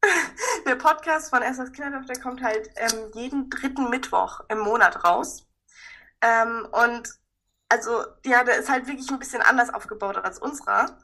Der 0.67 0.75
Podcast 0.75 1.29
von 1.29 1.41
SS 1.41 1.71
Kinderdorf, 1.71 2.05
der 2.05 2.21
kommt 2.21 2.41
halt 2.41 2.69
ähm, 2.77 3.11
jeden 3.13 3.49
dritten 3.49 3.89
Mittwoch 3.89 4.41
im 4.49 4.59
Monat 4.59 5.03
raus. 5.03 5.45
Ähm, 6.23 6.67
und 6.71 7.09
also, 7.69 8.03
ja, 8.25 8.43
der 8.43 8.57
ist 8.57 8.69
halt 8.69 8.87
wirklich 8.87 9.09
ein 9.09 9.19
bisschen 9.19 9.41
anders 9.41 9.73
aufgebaut 9.73 10.17
als 10.17 10.39
unserer. 10.39 10.97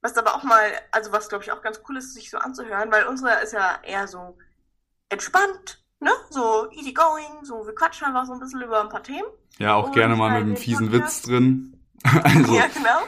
Was 0.00 0.16
aber 0.16 0.34
auch 0.34 0.44
mal, 0.44 0.70
also 0.92 1.10
was 1.10 1.28
glaube 1.28 1.44
ich 1.44 1.50
auch 1.50 1.62
ganz 1.62 1.80
cool 1.88 1.96
ist, 1.96 2.14
sich 2.14 2.30
so 2.30 2.38
anzuhören, 2.38 2.92
weil 2.92 3.06
unsere 3.06 3.42
ist 3.42 3.52
ja 3.52 3.80
eher 3.82 4.06
so 4.06 4.36
entspannt, 5.08 5.82
ne? 5.98 6.10
So 6.30 6.70
easy 6.70 6.92
going, 6.92 7.44
so 7.44 7.66
wir 7.66 7.74
quatschen 7.74 8.06
einfach 8.06 8.26
so 8.26 8.32
ein 8.32 8.40
bisschen 8.40 8.62
über 8.62 8.80
ein 8.80 8.90
paar 8.90 9.02
Themen. 9.02 9.26
Ja, 9.58 9.74
auch 9.74 9.86
und 9.86 9.94
gerne 9.94 10.14
mal 10.14 10.30
mit 10.30 10.42
einem 10.42 10.56
fiesen 10.56 10.90
Podcast, 10.90 11.22
Witz 11.24 11.28
drin. 11.28 11.74
also. 12.22 12.54
Ja, 12.54 12.66
genau. 12.68 13.00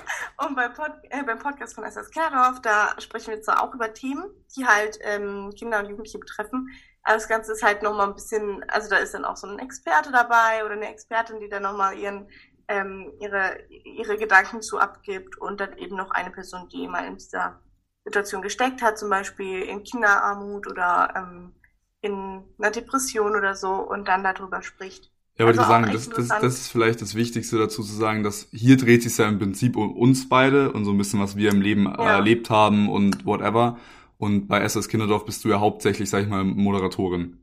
Und 0.45 0.57
beim, 0.57 0.73
Pod, 0.75 0.91
äh, 1.11 1.23
beim 1.23 1.39
Podcast 1.39 1.75
von 1.75 1.85
SS 1.85 2.11
Kerdorf, 2.11 2.61
da 2.61 2.95
sprechen 2.99 3.31
wir 3.31 3.43
zwar 3.43 3.63
auch 3.63 3.73
über 3.75 3.93
Themen, 3.93 4.25
die 4.57 4.67
halt 4.67 4.99
ähm, 5.03 5.53
Kinder 5.57 5.79
und 5.79 5.89
Jugendliche 5.91 6.19
betreffen, 6.19 6.69
aber 7.03 7.15
das 7.15 7.29
Ganze 7.29 7.53
ist 7.53 7.63
halt 7.63 7.83
nochmal 7.83 8.09
ein 8.09 8.15
bisschen, 8.15 8.63
also 8.69 8.91
da 8.91 8.97
ist 8.97 9.15
dann 9.15 9.25
auch 9.25 9.37
so 9.37 9.47
ein 9.47 9.59
Experte 9.59 10.13
dabei 10.13 10.65
oder 10.65 10.75
eine 10.75 10.91
Expertin, 10.91 11.41
die 11.41 11.49
dann 11.49 11.63
nochmal 11.63 11.99
ihren, 11.99 12.29
ähm, 12.69 13.13
ihre, 13.21 13.59
ihre 13.69 14.17
Gedanken 14.17 14.63
zu 14.63 14.79
abgibt 14.79 15.39
und 15.39 15.61
dann 15.61 15.77
eben 15.79 15.97
noch 15.97 16.11
eine 16.11 16.31
Person, 16.31 16.69
die 16.69 16.87
mal 16.87 17.07
in 17.07 17.17
dieser 17.17 17.61
Situation 18.05 18.43
gesteckt 18.43 18.83
hat, 18.83 18.99
zum 18.99 19.11
Beispiel 19.11 19.63
in 19.63 19.83
Kinderarmut 19.83 20.67
oder 20.67 21.13
ähm, 21.17 21.55
in 22.03 22.43
einer 22.59 22.71
Depression 22.71 23.37
oder 23.37 23.55
so 23.55 23.73
und 23.73 24.09
dann 24.09 24.23
darüber 24.23 24.63
spricht. 24.63 25.11
Ja, 25.37 25.47
aber 25.47 25.51
also 25.51 25.63
ich 25.63 25.69
sagen, 25.69 25.93
das, 25.93 26.09
das, 26.11 26.29
das 26.29 26.55
ist 26.61 26.69
vielleicht 26.69 27.01
das 27.01 27.15
Wichtigste 27.15 27.59
dazu 27.59 27.83
zu 27.83 27.93
sagen, 27.93 28.23
dass 28.23 28.49
hier 28.53 28.77
dreht 28.77 29.03
sich 29.03 29.17
ja 29.17 29.27
im 29.27 29.39
Prinzip 29.39 29.77
um 29.77 29.97
uns 29.97 30.29
beide 30.29 30.73
und 30.73 30.85
so 30.85 30.91
ein 30.91 30.99
bisschen, 30.99 31.21
was 31.21 31.37
wir 31.37 31.51
im 31.51 31.63
Leben 31.63 31.87
ja. 31.87 32.17
erlebt 32.17 32.51
haben 32.51 32.91
und 32.91 33.25
whatever. 33.25 33.79
Und 34.21 34.49
bei 34.49 34.61
SS 34.61 34.87
Kinderdorf 34.89 35.25
bist 35.25 35.43
du 35.45 35.49
ja 35.49 35.59
hauptsächlich, 35.61 36.11
sag 36.11 36.23
ich 36.23 36.29
mal, 36.29 36.45
Moderatorin. 36.45 37.39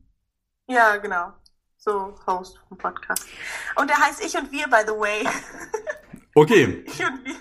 Ja, 0.69 0.97
genau. 0.97 1.33
So, 1.77 2.13
Host 2.27 2.59
vom 2.69 2.77
Podcast. 2.77 3.25
Und 3.77 3.89
der 3.89 3.97
heißt 3.97 4.23
Ich 4.23 4.37
und 4.37 4.51
Wir, 4.51 4.67
by 4.67 4.77
the 4.85 4.93
way. 4.93 5.27
Okay, 6.35 6.83
Ich 6.85 6.99
und 7.03 7.25
wir. 7.25 7.33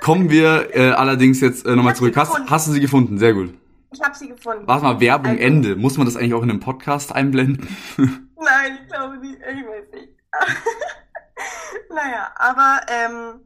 kommen 0.00 0.28
wir 0.28 0.74
äh, 0.74 0.90
allerdings 0.90 1.40
jetzt 1.40 1.64
äh, 1.66 1.76
nochmal 1.76 1.94
zurück. 1.94 2.16
Hast, 2.16 2.32
hast 2.50 2.66
du 2.66 2.72
sie 2.72 2.80
gefunden? 2.80 3.16
Sehr 3.16 3.32
gut. 3.32 3.54
Ich 3.92 4.00
habe 4.02 4.12
sie 4.16 4.26
gefunden. 4.26 4.66
Warte 4.66 4.82
mal, 4.82 4.98
Werbung 4.98 5.32
Also- 5.34 5.42
Ende. 5.44 5.76
Muss 5.76 5.96
man 5.96 6.04
das 6.06 6.16
eigentlich 6.16 6.34
auch 6.34 6.42
in 6.42 6.50
einem 6.50 6.58
Podcast 6.58 7.12
einblenden? 7.14 7.68
Nein, 7.96 8.78
ich 8.82 8.88
glaube 8.88 9.18
nicht. 9.18 9.36
Ich 9.38 9.64
weiß 9.64 9.84
nicht. 9.92 10.08
naja, 11.90 12.32
aber 12.34 12.80
ähm, 12.88 13.40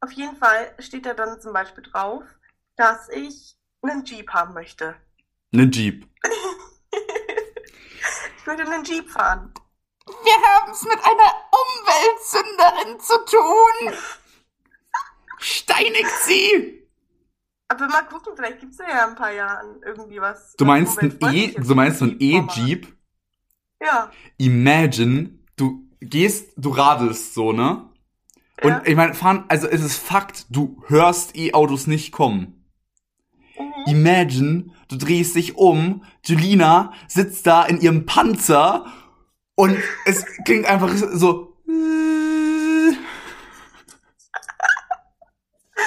auf 0.00 0.12
jeden 0.12 0.36
Fall 0.36 0.72
steht 0.78 1.04
da 1.04 1.12
dann 1.12 1.38
zum 1.42 1.52
Beispiel 1.52 1.84
drauf, 1.84 2.22
dass 2.76 3.10
ich 3.10 3.54
einen 3.82 4.04
Jeep 4.04 4.30
haben 4.30 4.54
möchte. 4.54 4.96
Eine 5.52 5.64
Jeep. 5.64 6.06
ich 8.38 8.46
würde 8.46 8.62
einen 8.62 8.84
Jeep 8.84 9.08
fahren. 9.08 9.52
Wir 10.06 10.34
haben 10.34 10.72
es 10.72 10.82
mit 10.82 10.98
einer 10.98 11.32
Umweltsünderin 11.60 13.00
zu 13.00 13.24
tun. 13.26 13.92
Steinigt 15.38 16.10
sie. 16.24 16.88
Aber 17.68 17.86
mal 17.88 18.02
gucken, 18.02 18.32
vielleicht 18.34 18.60
gibt's 18.60 18.78
ja 18.78 18.86
in 18.86 19.10
ein 19.10 19.14
paar 19.14 19.32
Jahren 19.32 19.82
irgendwie 19.84 20.20
was. 20.20 20.54
Du 20.56 20.64
meinst 20.64 20.98
ein 20.98 21.18
E, 21.32 21.52
du 21.52 21.74
meinst 21.74 21.98
so 21.98 22.06
ein. 22.06 22.16
E-Jeep? 22.18 22.96
Ja. 23.80 24.10
Imagine, 24.38 25.38
du 25.56 25.86
gehst, 26.00 26.52
du 26.56 26.70
radelst 26.70 27.34
so, 27.34 27.52
ne? 27.52 27.88
Und 28.62 28.70
ja. 28.70 28.82
ich 28.86 28.96
meine, 28.96 29.14
fahren, 29.14 29.44
also 29.48 29.68
es 29.68 29.84
ist 29.84 29.98
Fakt, 29.98 30.46
du 30.48 30.82
hörst 30.86 31.36
E-Autos 31.36 31.86
nicht 31.86 32.10
kommen. 32.10 32.57
Imagine, 33.88 34.70
du 34.88 34.96
drehst 34.96 35.34
dich 35.34 35.56
um, 35.56 36.04
Julina 36.24 36.92
sitzt 37.06 37.46
da 37.46 37.64
in 37.64 37.80
ihrem 37.80 38.06
Panzer 38.06 38.86
und 39.54 39.76
es 40.04 40.24
klingt 40.44 40.66
einfach 40.66 40.90
so. 40.94 41.56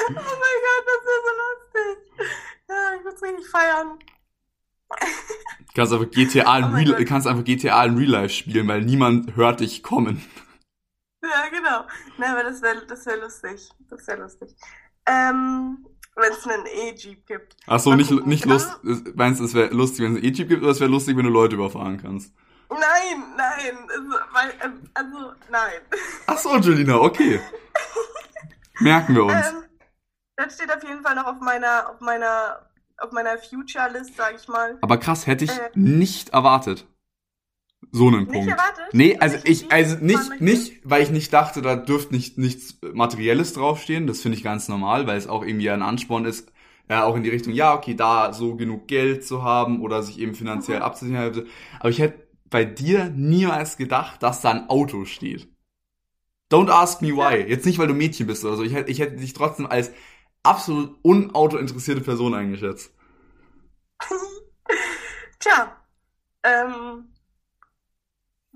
Oh 0.09 0.13
mein 0.13 0.57
Gott, 0.65 0.85
das 0.87 1.01
ist 1.03 1.23
so 1.25 1.33
lustig. 1.41 1.97
Ja, 2.69 2.95
ich 2.97 3.03
muss 3.03 3.21
richtig 3.21 3.47
feiern. 3.49 3.99
Kannst 5.73 5.93
einfach 5.93 6.09
GTA 6.11 6.57
in 6.57 6.63
Oh 6.65 6.67
Real, 6.75 6.93
Gott. 6.97 7.05
kannst 7.07 7.27
einfach 7.27 7.43
GTA 7.45 7.85
in 7.85 7.97
Real 7.97 8.09
Life 8.09 8.33
spielen, 8.35 8.67
weil 8.67 8.81
niemand 8.81 9.35
hört 9.35 9.61
dich 9.61 9.83
kommen. 9.83 10.21
Ja, 11.23 11.47
genau. 11.49 11.85
Na, 12.17 12.31
aber 12.33 12.43
das 12.43 12.61
wäre 12.61 12.85
das 12.87 13.05
wär 13.05 13.17
lustig. 13.17 13.69
Das 13.89 14.07
wäre 14.07 14.21
lustig. 14.21 14.49
Ähm, 15.05 15.85
wenn 16.15 16.31
es 16.31 16.45
einen 16.47 16.65
E-Jeep 16.65 17.25
gibt. 17.25 17.55
Ach 17.67 17.79
so, 17.79 17.91
Mal 17.91 17.97
nicht, 17.97 18.11
nicht 18.25 18.43
Dann- 18.45 18.51
lust, 18.51 18.79
meinst 19.15 19.39
du, 19.39 19.45
es 19.45 19.53
wäre 19.53 19.69
lustig, 19.73 20.05
wenn 20.05 20.15
es 20.15 20.21
ein 20.21 20.25
E-Jeep 20.25 20.49
gibt, 20.49 20.61
oder 20.63 20.71
es 20.71 20.79
wäre 20.79 20.89
lustig, 20.91 21.17
wenn 21.17 21.25
du 21.25 21.31
Leute 21.31 21.55
überfahren 21.55 22.01
kannst? 22.01 22.33
Nein, 22.69 23.23
nein. 23.35 23.77
Also, 23.89 24.17
weil, 24.33 24.53
nein. 25.49 25.71
Ach 26.27 26.37
so, 26.37 26.55
Julina, 26.57 26.95
okay. 26.97 27.41
Merken 28.79 29.15
wir 29.15 29.25
uns. 29.25 29.33
Ähm, 29.33 29.63
das 30.37 30.55
steht 30.55 30.71
auf 30.73 30.83
jeden 30.83 31.01
Fall 31.03 31.15
noch 31.15 31.25
auf 31.25 31.39
meiner, 31.41 31.89
auf 31.89 31.99
meiner, 31.99 32.65
auf 32.97 33.11
meiner 33.11 33.37
Future-List, 33.37 34.15
sag 34.15 34.35
ich 34.35 34.47
mal. 34.47 34.77
Aber 34.81 34.97
krass, 34.97 35.27
hätte 35.27 35.45
ich 35.45 35.51
äh, 35.51 35.69
nicht 35.75 36.29
erwartet. 36.29 36.87
So 37.91 38.07
einen 38.07 38.27
Nicht 38.27 38.33
Punkt. 38.33 38.51
erwartet? 38.51 38.93
Nee, 38.93 39.17
also 39.17 39.37
ich, 39.43 39.71
also 39.71 39.97
nicht, 39.97 40.41
nicht, 40.41 40.73
weil 40.83 41.03
ich 41.03 41.11
nicht 41.11 41.33
dachte, 41.33 41.61
da 41.61 41.75
dürfte 41.75 42.13
nicht 42.13 42.37
nichts 42.37 42.77
Materielles 42.93 43.53
draufstehen. 43.53 44.07
Das 44.07 44.21
finde 44.21 44.37
ich 44.37 44.43
ganz 44.43 44.69
normal, 44.69 45.07
weil 45.07 45.17
es 45.17 45.27
auch 45.27 45.43
irgendwie 45.43 45.69
ein 45.69 45.81
Ansporn 45.81 46.25
ist, 46.25 46.51
ja, 46.89 47.03
auch 47.03 47.15
in 47.15 47.23
die 47.23 47.29
Richtung, 47.29 47.53
ja, 47.53 47.73
okay, 47.73 47.93
da 47.95 48.33
so 48.33 48.55
genug 48.55 48.87
Geld 48.87 49.25
zu 49.25 49.43
haben 49.43 49.81
oder 49.81 50.03
sich 50.03 50.19
eben 50.19 50.35
finanziell 50.35 50.77
Mhm. 50.77 50.83
abzusichern. 50.83 51.45
Aber 51.79 51.89
ich 51.89 51.99
hätte 51.99 52.27
bei 52.49 52.65
dir 52.65 53.09
niemals 53.15 53.77
gedacht, 53.77 54.23
dass 54.23 54.41
da 54.41 54.51
ein 54.51 54.69
Auto 54.69 55.05
steht. 55.05 55.47
Don't 56.51 56.69
ask 56.69 57.01
me 57.01 57.15
why. 57.15 57.45
Jetzt 57.47 57.65
nicht, 57.65 57.79
weil 57.79 57.87
du 57.87 57.93
Mädchen 57.93 58.27
bist 58.27 58.43
oder 58.43 58.57
so. 58.57 58.63
Ich 58.63 58.73
hätte, 58.73 58.91
ich 58.91 58.99
hätte 58.99 59.15
dich 59.15 59.33
trotzdem 59.33 59.65
als 59.67 59.91
absolut 60.43 60.97
unautointeressierte 61.01 62.01
Person 62.01 62.33
eingeschätzt. 62.33 62.93
Tja, 65.39 65.75
ähm, 66.43 67.10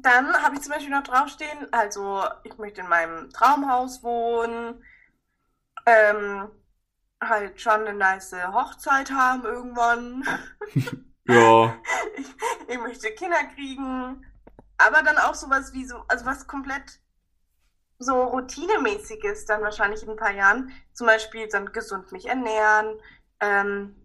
dann 0.06 0.42
habe 0.42 0.56
ich 0.56 0.62
zum 0.62 0.72
Beispiel 0.72 0.92
noch 0.92 1.04
draufstehen, 1.04 1.72
also 1.74 2.24
ich 2.44 2.58
möchte 2.58 2.82
in 2.82 2.88
meinem 2.88 3.30
Traumhaus 3.32 4.04
wohnen, 4.04 4.84
ähm, 5.86 6.50
halt 7.22 7.60
schon 7.60 7.82
eine 7.82 7.94
nice 7.94 8.36
Hochzeit 8.54 9.12
haben 9.12 9.44
irgendwann. 9.44 10.24
Ja. 11.28 11.76
Ich, 12.18 12.36
ich 12.68 12.78
möchte 12.78 13.10
Kinder 13.14 13.44
kriegen, 13.56 14.24
aber 14.78 15.02
dann 15.02 15.18
auch 15.18 15.34
sowas 15.34 15.74
wie 15.74 15.84
so, 15.84 16.04
also 16.08 16.24
was 16.26 16.46
komplett 16.46 17.00
so 17.98 18.24
routinemäßiges 18.26 19.46
dann 19.46 19.64
wahrscheinlich 19.64 20.04
in 20.04 20.10
ein 20.10 20.18
paar 20.18 20.34
Jahren. 20.34 20.72
Zum 20.94 21.08
Beispiel 21.08 21.48
dann 21.48 21.72
gesund 21.72 22.12
mich 22.12 22.28
ernähren, 22.28 23.00
ähm, 23.40 23.96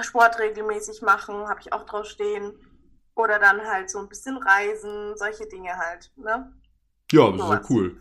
Sport 0.00 0.38
regelmäßig 0.38 1.02
machen, 1.02 1.48
habe 1.48 1.60
ich 1.60 1.72
auch 1.72 1.84
drauf 1.84 2.06
stehen. 2.06 2.73
Oder 3.16 3.38
dann 3.38 3.60
halt 3.66 3.90
so 3.90 3.98
ein 4.00 4.08
bisschen 4.08 4.36
reisen, 4.36 5.16
solche 5.16 5.46
Dinge 5.46 5.76
halt, 5.76 6.12
ne? 6.16 6.52
Ja, 7.12 7.30
das 7.30 7.42
ist 7.42 7.48
Sowas. 7.48 7.60
ja 7.66 7.70
cool. 7.70 7.96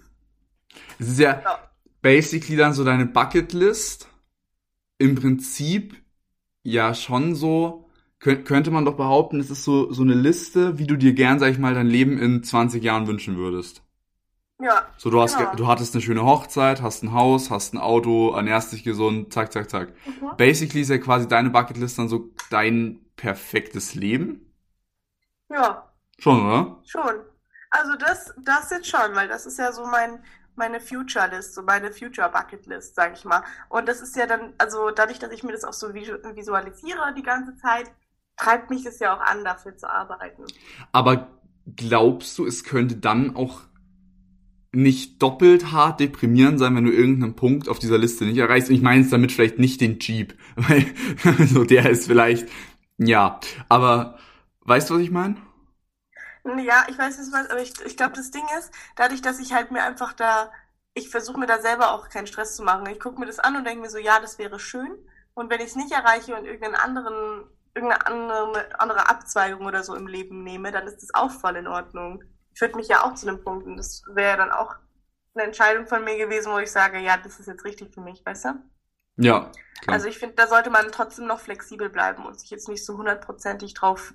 Es 0.99 1.07
ist 1.09 1.19
ja 1.19 1.43
Ja. 1.43 1.59
basically 2.01 2.57
dann 2.57 2.73
so 2.73 2.83
deine 2.83 3.05
Bucketlist. 3.05 4.07
Im 4.99 5.15
Prinzip 5.15 5.95
ja 6.63 6.93
schon 6.95 7.35
so, 7.35 7.89
könnt, 8.19 8.45
könnte 8.45 8.71
man 8.71 8.85
doch 8.85 8.97
behaupten, 8.97 9.39
es 9.41 9.49
ist 9.51 9.63
so, 9.65 9.91
so 9.93 10.03
eine 10.03 10.15
Liste, 10.15 10.79
wie 10.79 10.87
du 10.87 10.97
dir 10.97 11.13
gern, 11.13 11.39
sag 11.39 11.51
ich 11.51 11.59
mal, 11.59 11.73
dein 11.75 11.87
Leben 11.87 12.19
in 12.19 12.43
20 12.43 12.83
Jahren 12.83 13.07
wünschen 13.07 13.37
würdest. 13.37 13.83
Ja, 14.59 14.87
So, 14.97 15.09
du 15.09 15.19
hast, 15.21 15.37
Genau. 15.37 15.49
ge- 15.49 15.55
du 15.55 15.67
hattest 15.67 15.93
eine 15.95 16.01
schöne 16.01 16.23
Hochzeit, 16.23 16.81
hast 16.81 17.03
ein 17.03 17.13
Haus, 17.13 17.49
hast 17.49 17.73
ein 17.73 17.77
Auto, 17.79 18.31
ernährst 18.33 18.71
dich 18.73 18.83
gesund, 18.83 19.33
zack, 19.33 19.51
zack, 19.51 19.69
zack. 19.69 19.93
mhm. 20.05 20.37
Basically 20.37 20.81
ist 20.81 20.89
ja 20.89 20.97
quasi 20.97 21.27
deine 21.27 21.49
Bucketlist 21.49 21.99
dann 21.99 22.09
so 22.09 22.31
dein 22.49 22.99
perfektes 23.15 23.95
Leben. 23.95 24.52
Ja, 25.53 25.93
Schon, 26.17 26.45
oder? 26.45 26.83
schon. 26.83 27.21
Also 27.71 27.95
das, 27.97 28.33
das 28.43 28.69
jetzt 28.71 28.87
schon, 28.89 29.15
weil 29.15 29.27
das 29.27 29.45
ist 29.45 29.59
ja 29.59 29.71
so 29.73 29.85
mein, 29.85 30.23
meine 30.55 30.79
Future 30.81 31.27
List, 31.29 31.55
so 31.55 31.63
meine 31.63 31.91
Future 31.91 32.29
Bucket 32.29 32.65
List, 32.67 32.95
sag 32.95 33.13
ich 33.17 33.25
mal. 33.25 33.43
Und 33.69 33.87
das 33.87 34.01
ist 34.01 34.15
ja 34.15 34.27
dann, 34.27 34.53
also 34.59 34.91
dadurch, 34.91 35.19
dass 35.19 35.31
ich 35.33 35.43
mir 35.43 35.53
das 35.53 35.63
auch 35.65 35.73
so 35.73 35.87
visu- 35.89 36.19
visualisiere 36.35 37.13
die 37.15 37.23
ganze 37.23 37.55
Zeit, 37.57 37.91
treibt 38.37 38.69
mich 38.69 38.83
das 38.83 38.99
ja 38.99 39.15
auch 39.15 39.21
an, 39.21 39.43
dafür 39.45 39.75
zu 39.77 39.89
arbeiten. 39.89 40.53
Aber 40.91 41.39
glaubst 41.75 42.37
du, 42.37 42.45
es 42.45 42.63
könnte 42.63 42.95
dann 42.97 43.35
auch 43.35 43.61
nicht 44.71 45.21
doppelt 45.21 45.71
hart 45.71 45.99
deprimierend 45.99 46.57
sein, 46.57 46.75
wenn 46.75 46.85
du 46.85 46.91
irgendeinen 46.91 47.35
Punkt 47.35 47.69
auf 47.69 47.77
dieser 47.79 47.97
Liste 47.97 48.25
nicht 48.25 48.37
erreichst? 48.37 48.69
Und 48.69 48.75
ich 48.75 48.81
meine 48.81 49.01
jetzt 49.01 49.13
damit 49.13 49.31
vielleicht 49.31 49.59
nicht 49.59 49.81
den 49.81 49.99
Jeep, 49.99 50.33
weil 50.55 50.85
so 51.47 51.63
der 51.63 51.89
ist 51.89 52.07
vielleicht, 52.07 52.49
ja, 52.97 53.39
aber 53.69 54.17
weißt 54.65 54.89
du, 54.89 54.95
was 54.95 55.01
ich 55.01 55.11
meine? 55.11 55.41
Ja, 56.43 56.85
ich 56.89 56.97
weiß 56.97 57.19
nicht 57.19 57.31
was, 57.31 57.49
aber 57.49 57.61
ich, 57.61 57.73
ich 57.85 57.95
glaube, 57.95 58.15
das 58.15 58.31
Ding 58.31 58.43
ist, 58.59 58.71
dadurch, 58.95 59.21
dass 59.21 59.39
ich 59.39 59.53
halt 59.53 59.71
mir 59.71 59.83
einfach 59.83 60.13
da, 60.13 60.51
ich 60.93 61.09
versuche 61.09 61.39
mir 61.39 61.47
da 61.47 61.61
selber 61.61 61.93
auch 61.93 62.09
keinen 62.09 62.27
Stress 62.27 62.55
zu 62.55 62.63
machen. 62.63 62.85
Ich 62.87 62.99
gucke 62.99 63.19
mir 63.19 63.25
das 63.25 63.39
an 63.39 63.55
und 63.55 63.65
denke 63.65 63.81
mir 63.81 63.89
so, 63.89 63.97
ja, 63.97 64.19
das 64.19 64.37
wäre 64.37 64.59
schön. 64.59 64.97
Und 65.33 65.49
wenn 65.49 65.61
ich 65.61 65.67
es 65.67 65.75
nicht 65.75 65.91
erreiche 65.91 66.35
und 66.35 66.45
irgendeinen 66.45 66.75
anderen, 66.75 67.49
irgendeine 67.73 68.05
andere, 68.05 68.79
andere 68.79 69.09
Abzweigung 69.09 69.65
oder 69.65 69.83
so 69.83 69.95
im 69.95 70.07
Leben 70.07 70.43
nehme, 70.43 70.71
dann 70.71 70.85
ist 70.85 71.01
das 71.01 71.13
auch 71.13 71.31
voll 71.31 71.55
in 71.55 71.67
Ordnung. 71.67 72.23
Führt 72.55 72.75
mich 72.75 72.87
ja 72.87 73.03
auch 73.03 73.15
zu 73.15 73.27
einem 73.27 73.43
Punkt 73.43 73.65
und 73.65 73.77
das 73.77 74.03
wäre 74.13 74.37
dann 74.37 74.51
auch 74.51 74.75
eine 75.33 75.45
Entscheidung 75.45 75.87
von 75.87 76.03
mir 76.03 76.17
gewesen, 76.17 76.51
wo 76.51 76.59
ich 76.59 76.71
sage, 76.71 76.99
ja, 76.99 77.17
das 77.17 77.39
ist 77.39 77.47
jetzt 77.47 77.65
richtig 77.65 77.93
für 77.93 78.01
mich, 78.01 78.23
weißt 78.23 78.45
du? 78.45 78.49
Ja, 79.17 79.51
klar. 79.81 79.95
Also 79.95 80.07
ich 80.07 80.19
finde, 80.19 80.35
da 80.35 80.47
sollte 80.47 80.69
man 80.69 80.91
trotzdem 80.91 81.25
noch 81.25 81.39
flexibel 81.39 81.89
bleiben 81.89 82.25
und 82.25 82.39
sich 82.39 82.49
jetzt 82.49 82.67
nicht 82.67 82.85
so 82.85 82.97
hundertprozentig 82.97 83.73
drauf 83.73 84.13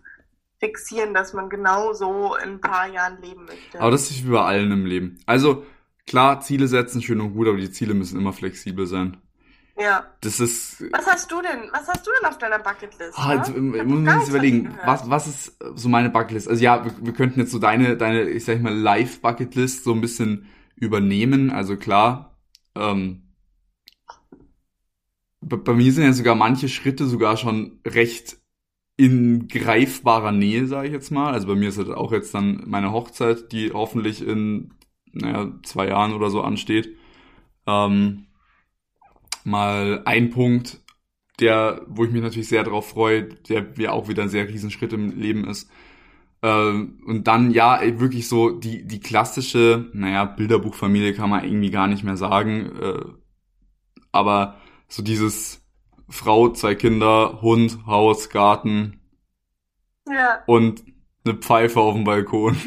fixieren, 0.60 1.14
dass 1.14 1.32
man 1.32 1.48
genau 1.50 1.92
so 1.92 2.34
in 2.36 2.50
ein 2.54 2.60
paar 2.60 2.88
Jahren 2.88 3.20
leben 3.22 3.44
möchte. 3.44 3.80
aber 3.80 3.90
das 3.90 4.10
ist 4.10 4.26
wie 4.26 4.30
bei 4.30 4.42
allen 4.42 4.72
im 4.72 4.86
Leben. 4.86 5.18
Also, 5.26 5.64
klar, 6.06 6.40
Ziele 6.40 6.66
setzen, 6.68 7.00
schön 7.02 7.20
und 7.20 7.34
gut, 7.34 7.48
aber 7.48 7.58
die 7.58 7.70
Ziele 7.70 7.94
müssen 7.94 8.18
immer 8.18 8.32
flexibel 8.32 8.86
sein. 8.86 9.18
ja. 9.78 10.04
Das 10.20 10.40
ist, 10.40 10.82
Was 10.92 11.06
hast 11.06 11.30
du 11.30 11.40
denn? 11.40 11.70
Was 11.72 11.86
hast 11.86 12.04
du 12.06 12.10
denn 12.18 12.28
auf 12.28 12.38
deiner 12.38 12.58
Bucketlist? 12.58 13.16
Ah, 13.16 13.34
jetzt, 13.34 13.50
ne? 13.50 13.56
ähm, 13.56 13.74
Ich 13.76 13.84
muss 13.84 14.00
nichts 14.00 14.20
von 14.22 14.30
überlegen, 14.30 14.78
was, 14.84 15.08
was 15.08 15.26
ist 15.28 15.56
so 15.76 15.88
meine 15.88 16.10
Bucketlist? 16.10 16.48
Also 16.48 16.62
ja, 16.62 16.84
wir, 16.84 16.92
wir 17.00 17.12
könnten 17.12 17.38
jetzt 17.38 17.52
so 17.52 17.60
deine, 17.60 17.96
deine, 17.96 18.28
ich 18.28 18.44
sag 18.44 18.60
mal, 18.60 18.74
Live-Bucketlist 18.74 19.84
so 19.84 19.92
ein 19.92 20.00
bisschen 20.00 20.48
übernehmen. 20.74 21.50
Also 21.50 21.76
klar, 21.76 22.36
ähm, 22.74 23.34
bei, 25.40 25.56
bei 25.56 25.74
mir 25.74 25.92
sind 25.92 26.04
ja 26.04 26.12
sogar 26.12 26.34
manche 26.34 26.68
Schritte 26.68 27.06
sogar 27.06 27.36
schon 27.36 27.80
recht 27.86 28.37
in 28.98 29.46
greifbarer 29.46 30.32
Nähe, 30.32 30.66
sage 30.66 30.88
ich 30.88 30.92
jetzt 30.92 31.12
mal. 31.12 31.32
Also 31.32 31.46
bei 31.46 31.54
mir 31.54 31.68
ist 31.68 31.78
halt 31.78 31.88
auch 31.88 32.10
jetzt 32.12 32.34
dann 32.34 32.64
meine 32.66 32.92
Hochzeit, 32.92 33.52
die 33.52 33.72
hoffentlich 33.72 34.26
in 34.26 34.74
naja, 35.12 35.52
zwei 35.62 35.86
Jahren 35.88 36.12
oder 36.12 36.30
so 36.30 36.42
ansteht. 36.42 36.96
Ähm, 37.66 38.26
mal 39.44 40.02
ein 40.04 40.30
Punkt, 40.30 40.80
der, 41.38 41.82
wo 41.86 42.04
ich 42.04 42.10
mich 42.10 42.22
natürlich 42.22 42.48
sehr 42.48 42.64
darauf 42.64 42.88
freue, 42.88 43.24
der 43.24 43.68
ja 43.78 43.92
auch 43.92 44.08
wieder 44.08 44.24
ein 44.24 44.30
sehr 44.30 44.48
Riesenschritt 44.48 44.92
im 44.92 45.16
Leben 45.16 45.44
ist. 45.46 45.70
Ähm, 46.42 47.00
und 47.06 47.28
dann, 47.28 47.52
ja, 47.52 47.80
wirklich 48.00 48.26
so 48.26 48.50
die, 48.50 48.84
die 48.84 48.98
klassische, 48.98 49.88
naja, 49.92 50.24
Bilderbuchfamilie 50.24 51.14
kann 51.14 51.30
man 51.30 51.44
irgendwie 51.44 51.70
gar 51.70 51.86
nicht 51.86 52.02
mehr 52.02 52.16
sagen. 52.16 52.72
Äh, 52.80 53.04
aber 54.10 54.56
so 54.88 55.04
dieses 55.04 55.67
Frau, 56.08 56.50
zwei 56.50 56.74
Kinder, 56.74 57.40
Hund, 57.42 57.78
Haus, 57.86 58.30
Garten. 58.30 59.00
Ja. 60.06 60.42
Und 60.46 60.84
eine 61.24 61.34
Pfeife 61.34 61.80
auf 61.80 61.94
dem 61.94 62.04
Balkon. 62.04 62.56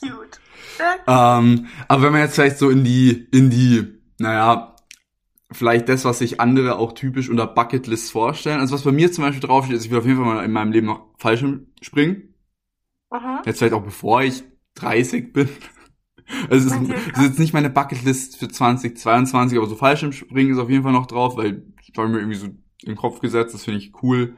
Cute. 0.00 0.40
ähm, 1.06 1.66
aber 1.88 2.02
wenn 2.02 2.12
man 2.12 2.22
jetzt 2.22 2.34
vielleicht 2.34 2.58
so 2.58 2.70
in 2.70 2.84
die, 2.84 3.28
in 3.30 3.50
die, 3.50 4.00
naja, 4.18 4.74
vielleicht 5.52 5.88
das, 5.88 6.04
was 6.04 6.18
sich 6.20 6.40
andere 6.40 6.78
auch 6.78 6.92
typisch 6.92 7.28
unter 7.28 7.46
Bucketlist 7.46 8.12
vorstellen. 8.12 8.60
Also 8.60 8.74
was 8.74 8.82
bei 8.82 8.92
mir 8.92 9.12
zum 9.12 9.24
Beispiel 9.24 9.46
draufsteht, 9.46 9.76
ist, 9.76 9.84
ich 9.84 9.90
will 9.90 9.98
auf 9.98 10.06
jeden 10.06 10.16
Fall 10.16 10.34
mal 10.34 10.44
in 10.44 10.52
meinem 10.52 10.72
Leben 10.72 10.86
noch 10.86 11.06
Fallschirm 11.18 11.66
springen. 11.82 12.34
Mhm. 13.12 13.40
Jetzt 13.44 13.58
vielleicht 13.58 13.74
auch 13.74 13.82
bevor 13.82 14.22
ich 14.22 14.44
30 14.76 15.32
bin. 15.32 15.48
Also 16.48 16.68
es 16.68 16.74
ist, 16.74 16.90
es 17.12 17.18
ist 17.18 17.24
jetzt 17.24 17.38
nicht 17.38 17.52
meine 17.52 17.70
Bucketlist 17.70 18.36
für 18.36 18.48
2022, 18.48 19.58
aber 19.58 19.66
so 19.66 19.76
Fallschirmspringen 19.76 20.52
ist 20.52 20.58
auf 20.58 20.70
jeden 20.70 20.82
Fall 20.82 20.92
noch 20.92 21.06
drauf, 21.06 21.36
weil 21.36 21.64
ich 21.82 21.96
war 21.96 22.08
mir 22.08 22.18
irgendwie 22.18 22.38
so 22.38 22.46
in 22.46 22.56
den 22.86 22.96
Kopf 22.96 23.20
gesetzt, 23.20 23.54
das 23.54 23.64
finde 23.64 23.78
ich 23.78 23.92
cool. 24.02 24.34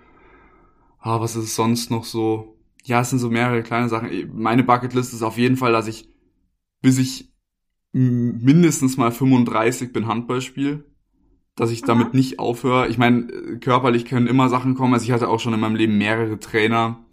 Ah, 0.99 1.21
was 1.21 1.37
ist 1.37 1.45
es 1.45 1.57
sonst 1.57 1.91
noch 1.91 2.05
so? 2.05 2.59
Ja, 2.85 3.01
es 3.01 3.11
sind 3.11 3.19
so 3.19 3.31
mehrere 3.31 3.63
kleine 3.63 3.89
Sachen. 3.89 4.11
Meine 4.35 4.65
Bucketlist 4.65 5.13
ist 5.13 5.23
auf 5.23 5.39
jeden 5.39 5.57
Fall, 5.57 5.73
dass 5.73 5.87
ich, 5.87 6.09
bis 6.81 6.99
ich 6.99 7.33
mindestens 7.93 8.97
mal 8.97 9.13
35 9.13 9.93
bin 9.93 10.07
Handball 10.07 10.41
spiele 10.41 10.85
dass 11.55 11.71
ich 11.71 11.83
damit 11.83 12.13
mhm. 12.13 12.19
nicht 12.19 12.39
aufhöre. 12.39 12.89
Ich 12.89 12.99
meine, 12.99 13.59
körperlich 13.61 14.05
können 14.05 14.27
immer 14.27 14.49
Sachen 14.49 14.75
kommen. 14.75 14.95
Also 14.95 15.05
ich 15.05 15.13
hatte 15.13 15.29
auch 15.29 15.41
schon 15.41 15.55
in 15.55 15.61
meinem 15.61 15.77
Leben 15.77 15.99
mehrere 15.99 16.39
Trainer, 16.39 17.05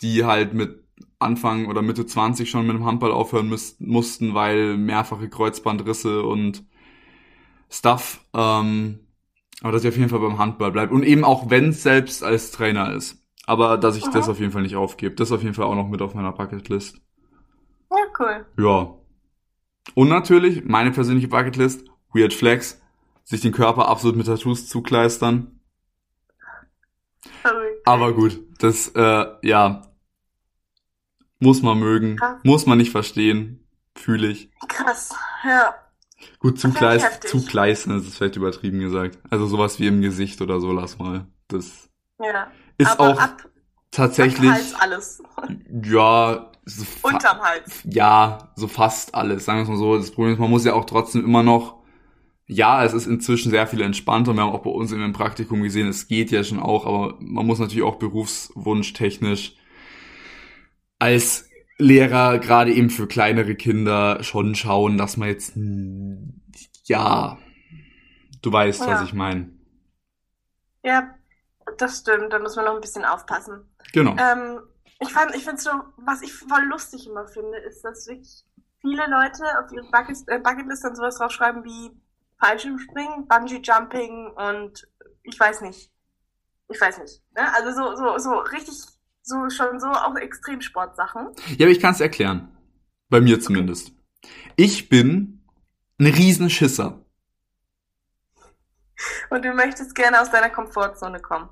die 0.00 0.24
halt 0.24 0.54
mit 0.54 0.83
Anfang 1.24 1.66
oder 1.66 1.82
Mitte 1.82 2.06
20 2.06 2.48
schon 2.48 2.66
mit 2.66 2.76
dem 2.76 2.84
Handball 2.84 3.12
aufhören 3.12 3.48
müß, 3.48 3.76
mussten, 3.80 4.34
weil 4.34 4.76
mehrfache 4.76 5.28
Kreuzbandrisse 5.28 6.22
und 6.22 6.64
Stuff. 7.70 8.24
Ähm, 8.32 9.00
aber 9.60 9.72
dass 9.72 9.82
ich 9.82 9.88
auf 9.88 9.96
jeden 9.96 10.10
Fall 10.10 10.20
beim 10.20 10.38
Handball 10.38 10.72
bleibe. 10.72 10.94
Und 10.94 11.04
eben 11.04 11.24
auch 11.24 11.50
wenn 11.50 11.70
es 11.70 11.82
selbst 11.82 12.22
als 12.22 12.50
Trainer 12.50 12.92
ist. 12.92 13.24
Aber 13.46 13.76
dass 13.78 13.96
ich 13.96 14.06
mhm. 14.06 14.12
das 14.12 14.28
auf 14.28 14.40
jeden 14.40 14.52
Fall 14.52 14.62
nicht 14.62 14.76
aufgebe. 14.76 15.14
Das 15.14 15.28
ist 15.28 15.32
auf 15.32 15.42
jeden 15.42 15.54
Fall 15.54 15.66
auch 15.66 15.74
noch 15.74 15.88
mit 15.88 16.02
auf 16.02 16.14
meiner 16.14 16.32
Bucketlist. 16.32 17.00
Ja, 17.90 17.96
cool. 18.18 18.46
Ja. 18.58 18.94
Und 19.94 20.08
natürlich, 20.08 20.64
meine 20.64 20.90
persönliche 20.92 21.28
Bucketlist, 21.28 21.86
Weird 22.12 22.32
Flex, 22.32 22.80
sich 23.24 23.40
den 23.40 23.52
Körper 23.52 23.88
absolut 23.88 24.16
mit 24.16 24.26
Tattoos 24.26 24.68
zukleistern. 24.68 25.60
Okay. 27.42 27.80
Aber 27.84 28.12
gut, 28.14 28.40
das, 28.58 28.88
äh, 28.94 29.26
ja, 29.42 29.82
muss 31.38 31.62
man 31.62 31.78
mögen, 31.78 32.16
Krass. 32.16 32.40
muss 32.42 32.66
man 32.66 32.78
nicht 32.78 32.90
verstehen, 32.90 33.66
fühle 33.94 34.28
ich. 34.28 34.50
Krass, 34.68 35.14
ja. 35.44 35.74
Gut, 36.38 36.58
zukleis 36.58 37.20
zukleistern 37.20 37.98
ist 37.98 38.16
vielleicht 38.16 38.36
übertrieben 38.36 38.80
gesagt. 38.80 39.18
Also 39.30 39.46
sowas 39.46 39.78
wie 39.78 39.86
im 39.86 40.00
Gesicht 40.00 40.40
oder 40.40 40.60
so, 40.60 40.72
lass 40.72 40.98
mal. 40.98 41.26
Das 41.48 41.90
ja. 42.18 42.48
ist 42.78 42.90
Aber 42.92 43.10
auch 43.10 43.20
ab, 43.20 43.48
tatsächlich. 43.90 44.50
Ab 44.50 44.56
Hals 44.56 44.74
alles. 44.74 45.22
Ja. 45.82 46.50
So 46.66 46.86
Unterm 47.02 47.40
Hals. 47.42 47.82
Ja, 47.84 48.50
so 48.56 48.68
fast 48.68 49.14
alles. 49.14 49.44
Sagen 49.44 49.58
wir 49.58 49.62
es 49.64 49.68
mal 49.68 49.76
so. 49.76 49.98
Das 49.98 50.10
Problem 50.10 50.32
ist, 50.32 50.40
man 50.40 50.48
muss 50.48 50.64
ja 50.64 50.72
auch 50.72 50.86
trotzdem 50.86 51.22
immer 51.22 51.42
noch 51.42 51.84
ja, 52.46 52.84
es 52.84 52.92
ist 52.92 53.06
inzwischen 53.06 53.50
sehr 53.50 53.66
viel 53.66 53.80
entspannter. 53.80 54.34
Wir 54.34 54.42
haben 54.42 54.52
auch 54.52 54.62
bei 54.62 54.70
uns 54.70 54.92
in 54.92 55.00
dem 55.00 55.12
Praktikum 55.12 55.62
gesehen, 55.62 55.88
es 55.88 56.08
geht 56.08 56.30
ja 56.30 56.44
schon 56.44 56.60
auch, 56.60 56.86
aber 56.86 57.16
man 57.20 57.46
muss 57.46 57.58
natürlich 57.58 57.84
auch 57.84 57.96
berufswunschtechnisch 57.96 59.56
als 60.98 61.48
Lehrer 61.78 62.38
gerade 62.38 62.72
eben 62.72 62.90
für 62.90 63.06
kleinere 63.06 63.54
Kinder 63.54 64.22
schon 64.22 64.54
schauen, 64.54 64.96
dass 64.96 65.16
man 65.16 65.28
jetzt 65.28 65.56
ja, 66.84 67.38
du 68.42 68.52
weißt, 68.52 68.82
ja. 68.82 68.88
was 68.88 69.02
ich 69.02 69.14
meine. 69.14 69.50
Ja, 70.82 71.14
das 71.78 72.00
stimmt. 72.00 72.32
Da 72.32 72.38
muss 72.38 72.56
man 72.56 72.66
noch 72.66 72.74
ein 72.74 72.80
bisschen 72.80 73.04
aufpassen. 73.04 73.68
Genau. 73.92 74.16
Ähm, 74.18 74.60
ich 75.00 75.12
fand, 75.12 75.34
ich 75.34 75.44
finde 75.44 75.60
so, 75.60 75.70
was 75.96 76.22
ich 76.22 76.32
voll 76.32 76.64
lustig 76.64 77.06
immer 77.08 77.26
finde, 77.26 77.58
ist, 77.58 77.82
dass 77.84 78.06
wirklich 78.06 78.44
viele 78.80 79.06
Leute 79.06 79.44
auf 79.58 79.72
ihre 79.72 79.90
Bucket, 79.90 80.18
äh, 80.28 80.38
Bucketlist 80.38 80.84
dann 80.84 80.94
sowas 80.94 81.16
draufschreiben 81.16 81.64
wie 81.64 81.90
Fallschirmspringen, 82.38 83.26
Bungee 83.26 83.60
Jumping 83.62 84.30
und 84.32 84.86
ich 85.22 85.38
weiß 85.40 85.62
nicht. 85.62 85.90
Ich 86.68 86.80
weiß 86.80 86.98
nicht. 86.98 87.22
Ne? 87.34 87.42
Also 87.56 87.72
so, 87.72 87.96
so, 87.96 88.18
so 88.18 88.34
richtig, 88.38 88.74
so 89.24 89.48
schon 89.48 89.80
so 89.80 89.86
auch 89.86 90.14
Extremsportsachen. 90.16 91.28
Ja, 91.56 91.66
aber 91.66 91.72
ich 91.72 91.80
kann 91.80 91.94
es 91.94 92.00
erklären. 92.00 92.48
Bei 93.08 93.20
mir 93.20 93.40
zumindest. 93.40 93.92
Ich 94.56 94.88
bin 94.88 95.42
ein 95.98 96.06
Riesenschisser. 96.06 97.04
Und 99.30 99.44
du 99.44 99.52
möchtest 99.52 99.94
gerne 99.94 100.20
aus 100.20 100.30
deiner 100.30 100.50
Komfortzone 100.50 101.20
kommen. 101.20 101.48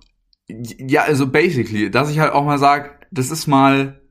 Ja, 0.48 1.02
also 1.02 1.26
basically, 1.26 1.90
dass 1.90 2.10
ich 2.10 2.18
halt 2.18 2.32
auch 2.32 2.44
mal 2.44 2.58
sage, 2.58 2.98
das 3.10 3.30
ist 3.30 3.46
mal 3.46 4.02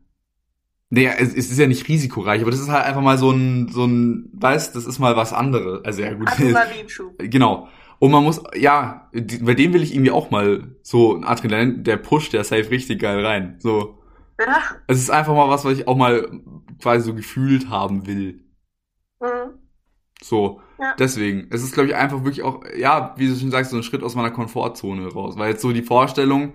naja, 0.94 1.14
es, 1.18 1.34
es 1.34 1.50
ist 1.50 1.58
ja 1.58 1.68
nicht 1.68 1.88
risikoreich, 1.88 2.42
aber 2.42 2.52
das 2.52 2.60
ist 2.60 2.68
halt 2.68 2.86
einfach 2.86 3.02
mal 3.02 3.18
so 3.18 3.32
ein, 3.32 3.70
so 3.70 3.86
ein, 3.86 4.30
weißt, 4.34 4.76
das 4.76 4.86
ist 4.86 5.00
mal 5.00 5.16
was 5.16 5.32
anderes. 5.32 5.86
Also 5.86 6.02
ja 6.02 6.14
gut. 6.14 6.28
Adrenalinschub. 6.28 7.14
genau. 7.18 7.70
Und 8.02 8.10
man 8.10 8.24
muss, 8.24 8.42
ja, 8.56 9.12
bei 9.14 9.54
dem 9.54 9.74
will 9.74 9.84
ich 9.84 9.94
irgendwie 9.94 10.10
auch 10.10 10.32
mal 10.32 10.76
so 10.82 11.16
ein 11.16 11.24
Adrenalin, 11.24 11.84
der 11.84 11.98
pusht 11.98 12.34
der 12.34 12.44
safe 12.44 12.72
richtig 12.72 13.00
geil 13.00 13.24
rein. 13.24 13.58
So. 13.60 14.00
Ja. 14.40 14.60
Es 14.88 14.98
ist 14.98 15.12
einfach 15.12 15.36
mal 15.36 15.50
was, 15.50 15.66
was 15.66 15.78
ich 15.78 15.88
auch 15.88 15.96
mal 15.96 16.42
quasi 16.82 17.06
so 17.06 17.14
gefühlt 17.14 17.70
haben 17.70 18.08
will. 18.08 18.44
Mhm. 19.20 19.60
So. 20.20 20.62
Ja. 20.80 20.96
Deswegen. 20.98 21.46
Es 21.52 21.62
ist, 21.62 21.76
glaube 21.76 21.90
ich, 21.90 21.96
einfach 21.96 22.24
wirklich 22.24 22.42
auch, 22.42 22.64
ja, 22.76 23.14
wie 23.18 23.28
du 23.28 23.36
schon 23.36 23.52
sagst, 23.52 23.70
so 23.70 23.78
ein 23.78 23.84
Schritt 23.84 24.02
aus 24.02 24.16
meiner 24.16 24.32
Komfortzone 24.32 25.08
raus. 25.08 25.38
Weil 25.38 25.52
jetzt 25.52 25.62
so 25.62 25.72
die 25.72 25.84
Vorstellung, 25.84 26.54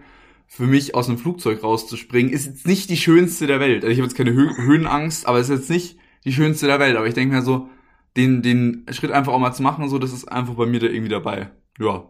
für 0.48 0.66
mich 0.66 0.96
aus 0.96 1.08
einem 1.08 1.18
Flugzeug 1.18 1.62
rauszuspringen, 1.62 2.32
ist 2.32 2.46
jetzt 2.46 2.66
nicht 2.66 2.90
die 2.90 2.96
schönste 2.96 3.46
der 3.46 3.60
Welt. 3.60 3.84
Also 3.84 3.92
ich 3.92 3.98
habe 3.98 4.08
jetzt 4.08 4.16
keine 4.16 4.32
Hö 4.32 4.50
Höhenangst, 4.56 5.28
aber 5.28 5.38
es 5.38 5.48
ist 5.48 5.60
jetzt 5.60 5.70
nicht 5.70 5.98
die 6.24 6.32
schönste 6.32 6.66
der 6.66 6.80
Welt. 6.80 6.96
Aber 6.96 7.06
ich 7.06 7.14
denke 7.14 7.36
mir 7.36 7.42
so, 7.42 7.68
den, 8.16 8.42
den 8.42 8.86
Schritt 8.90 9.10
einfach 9.10 9.32
auch 9.32 9.38
mal 9.38 9.52
zu 9.52 9.62
machen, 9.62 9.88
so, 9.88 9.98
das 9.98 10.12
ist 10.12 10.26
einfach 10.26 10.54
bei 10.54 10.66
mir 10.66 10.80
da 10.80 10.86
irgendwie 10.86 11.10
dabei. 11.10 11.50
Ja. 11.78 12.08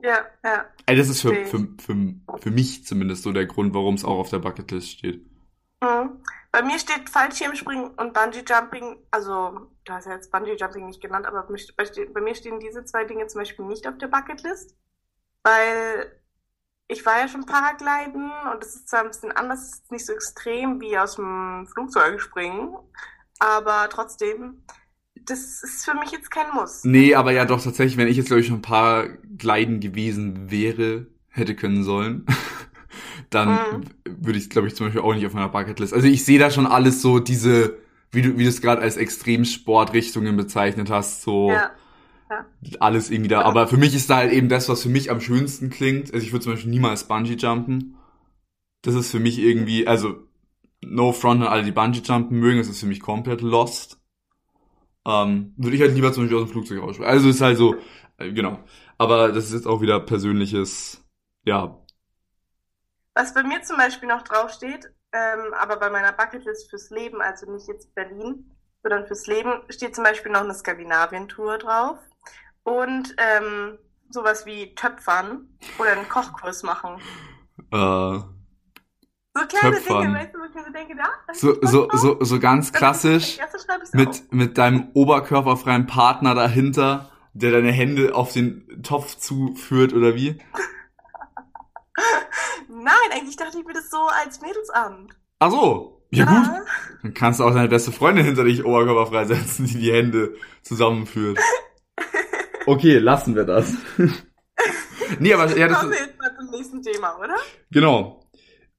Ja, 0.00 0.18
ja. 0.44 0.66
Ey, 0.86 0.96
das 0.96 1.08
ist 1.08 1.22
für, 1.22 1.34
für, 1.46 1.66
für, 1.80 1.96
für 2.38 2.50
mich 2.50 2.84
zumindest 2.84 3.22
so 3.22 3.32
der 3.32 3.46
Grund, 3.46 3.72
warum 3.74 3.94
es 3.94 4.04
auch 4.04 4.18
auf 4.18 4.30
der 4.30 4.40
Bucketlist 4.40 4.90
steht. 4.90 5.24
Mhm. 5.82 6.20
Bei 6.52 6.62
mir 6.62 6.78
steht 6.78 7.10
Fallschirmspringen 7.10 7.90
und 7.94 8.12
Bungee 8.12 8.44
Jumping, 8.46 8.96
also 9.10 9.70
du 9.84 9.92
hast 9.92 10.06
ja 10.06 10.12
jetzt 10.12 10.30
Bungee 10.30 10.56
Jumping 10.56 10.86
nicht 10.86 11.00
genannt, 11.00 11.26
aber 11.26 11.42
bei 11.42 12.20
mir 12.20 12.34
stehen 12.34 12.60
diese 12.60 12.84
zwei 12.84 13.04
Dinge 13.04 13.26
zum 13.26 13.40
Beispiel 13.40 13.64
nicht 13.64 13.88
auf 13.88 13.98
der 13.98 14.06
Bucketlist, 14.06 14.76
weil 15.42 16.20
ich 16.86 17.04
war 17.04 17.18
ja 17.18 17.28
schon 17.28 17.46
Paragliden 17.46 18.30
und 18.52 18.62
es 18.62 18.76
ist 18.76 18.88
zwar 18.88 19.00
ein 19.00 19.08
bisschen 19.08 19.32
anders, 19.32 19.64
es 19.64 19.74
ist 19.80 19.92
nicht 19.92 20.06
so 20.06 20.12
extrem 20.12 20.80
wie 20.80 20.96
aus 20.96 21.16
dem 21.16 21.66
Flugzeug 21.72 22.20
springen, 22.20 22.76
aber 23.40 23.88
trotzdem, 23.90 24.64
das 25.26 25.62
ist 25.62 25.84
für 25.84 25.94
mich 25.94 26.10
jetzt 26.12 26.30
kein 26.30 26.46
Muss. 26.54 26.84
Nee, 26.84 27.14
aber 27.14 27.32
ja 27.32 27.44
doch 27.44 27.62
tatsächlich, 27.62 27.96
wenn 27.96 28.08
ich 28.08 28.16
jetzt 28.16 28.26
glaube 28.26 28.40
ich 28.40 28.46
schon 28.46 28.62
Paragliden 28.62 29.80
gewesen 29.80 30.50
wäre, 30.50 31.06
hätte 31.28 31.54
können 31.54 31.82
sollen, 31.82 32.26
dann 33.30 33.48
mhm. 33.48 33.84
würde 34.04 34.38
ich 34.38 34.50
glaube 34.50 34.68
ich 34.68 34.76
zum 34.76 34.86
Beispiel 34.86 35.02
auch 35.02 35.14
nicht 35.14 35.26
auf 35.26 35.34
meiner 35.34 35.48
Bucketlist. 35.48 35.94
Also 35.94 36.06
ich 36.06 36.24
sehe 36.24 36.38
da 36.38 36.50
schon 36.50 36.66
alles 36.66 37.02
so 37.02 37.18
diese, 37.18 37.78
wie 38.12 38.22
du 38.22 38.38
wie 38.38 38.44
du 38.44 38.48
es 38.48 38.60
gerade 38.60 38.82
als 38.82 38.96
Extremsportrichtungen 38.96 40.36
bezeichnet 40.36 40.90
hast, 40.90 41.22
so 41.22 41.50
ja 41.50 41.70
ja. 42.30 42.46
alles 42.80 43.10
irgendwie 43.10 43.28
da. 43.28 43.42
Aber 43.42 43.66
für 43.66 43.76
mich 43.76 43.94
ist 43.94 44.10
da 44.10 44.16
halt 44.16 44.32
eben 44.32 44.48
das, 44.48 44.68
was 44.68 44.82
für 44.82 44.88
mich 44.88 45.10
am 45.10 45.20
schönsten 45.20 45.70
klingt. 45.70 46.12
Also 46.12 46.24
ich 46.24 46.32
würde 46.32 46.44
zum 46.44 46.52
Beispiel 46.52 46.70
niemals 46.70 47.04
Bungee 47.04 47.34
jumpen. 47.34 47.96
Das 48.82 48.94
ist 48.94 49.10
für 49.10 49.20
mich 49.20 49.38
irgendwie, 49.38 49.86
also 49.86 50.16
no 50.84 51.12
front 51.12 51.42
an 51.42 51.48
alle, 51.48 51.64
die 51.64 51.72
Bungee 51.72 52.02
jumpen 52.04 52.38
mögen, 52.38 52.58
das 52.58 52.68
ist 52.68 52.80
für 52.80 52.86
mich 52.86 53.00
komplett 53.00 53.40
lost. 53.40 53.98
Ähm, 55.06 55.54
würde 55.56 55.76
ich 55.76 55.82
halt 55.82 55.94
lieber 55.94 56.12
zum 56.12 56.24
Beispiel 56.24 56.38
aus 56.38 56.44
dem 56.44 56.52
Flugzeug 56.52 56.82
rausspringen. 56.82 57.12
Also 57.12 57.28
ist 57.28 57.40
halt 57.40 57.58
so, 57.58 57.76
äh, 58.18 58.32
genau. 58.32 58.58
Aber 58.98 59.32
das 59.32 59.46
ist 59.46 59.52
jetzt 59.52 59.66
auch 59.66 59.80
wieder 59.80 60.00
persönliches, 60.00 61.02
ja. 61.44 61.78
Was 63.14 63.34
bei 63.34 63.42
mir 63.42 63.62
zum 63.62 63.76
Beispiel 63.76 64.08
noch 64.08 64.22
draufsteht, 64.22 64.92
ähm, 65.12 65.54
aber 65.54 65.76
bei 65.76 65.90
meiner 65.90 66.12
Bucketlist 66.12 66.70
fürs 66.70 66.90
Leben, 66.90 67.20
also 67.20 67.50
nicht 67.50 67.68
jetzt 67.68 67.94
Berlin, 67.94 68.50
sondern 68.82 69.06
fürs 69.06 69.26
Leben, 69.26 69.62
steht 69.68 69.94
zum 69.94 70.04
Beispiel 70.04 70.32
noch 70.32 70.42
eine 70.42 70.54
Skandinavien-Tour 70.54 71.58
drauf 71.58 71.98
und 72.64 73.14
ähm, 73.18 73.78
sowas 74.10 74.46
wie 74.46 74.74
Töpfern 74.74 75.48
oder 75.78 75.92
einen 75.92 76.08
Kochkurs 76.08 76.62
machen. 76.62 77.00
Äh, 77.70 78.18
so 79.34 79.46
kleine 79.46 79.76
Töpfern. 79.76 80.02
Dinge, 80.02 80.18
weißt 80.18 80.34
du, 80.34 80.38
wo 80.38 80.44
ich 80.44 80.54
mir 80.54 80.64
so 80.64 80.72
denke, 80.72 80.96
da? 80.96 81.08
So, 81.32 81.56
so, 81.62 81.88
so, 81.92 82.24
so 82.24 82.40
ganz 82.40 82.72
klassisch 82.72 83.38
mit, 83.92 84.32
mit 84.32 84.58
deinem 84.58 84.88
oberkörperfreien 84.94 85.86
Partner 85.86 86.34
dahinter, 86.34 87.10
der 87.32 87.50
deine 87.50 87.72
Hände 87.72 88.14
auf 88.14 88.32
den 88.32 88.82
Topf 88.82 89.16
zuführt 89.16 89.92
oder 89.92 90.14
wie? 90.14 90.38
Nein, 92.68 92.94
eigentlich 93.12 93.36
dachte 93.36 93.58
ich 93.58 93.66
mir 93.66 93.74
das 93.74 93.90
so 93.90 94.06
als 94.24 94.40
Mädelsabend. 94.40 95.12
Ach 95.40 95.50
so. 95.50 95.90
Ja, 96.10 96.26
gut. 96.26 96.48
Dann 97.02 97.14
kannst 97.14 97.40
du 97.40 97.44
auch 97.44 97.52
deine 97.52 97.68
beste 97.68 97.90
Freundin 97.90 98.24
hinter 98.24 98.44
dich 98.44 98.64
oberkörperfrei 98.64 99.24
setzen, 99.24 99.66
die 99.66 99.78
die 99.78 99.92
Hände 99.92 100.36
zusammenführt. 100.62 101.38
Okay, 102.66 102.98
lassen 102.98 103.34
wir 103.34 103.44
das. 103.44 103.74
nee, 105.18 105.34
aber 105.34 105.54
ja, 105.56 105.68
das 105.68 105.80
Kommen 105.80 105.92
wir 105.92 105.98
jetzt 105.98 106.18
mal 106.18 106.34
zum 106.34 106.50
nächsten 106.50 106.82
Thema, 106.82 107.18
oder? 107.18 107.36
Genau. 107.70 108.23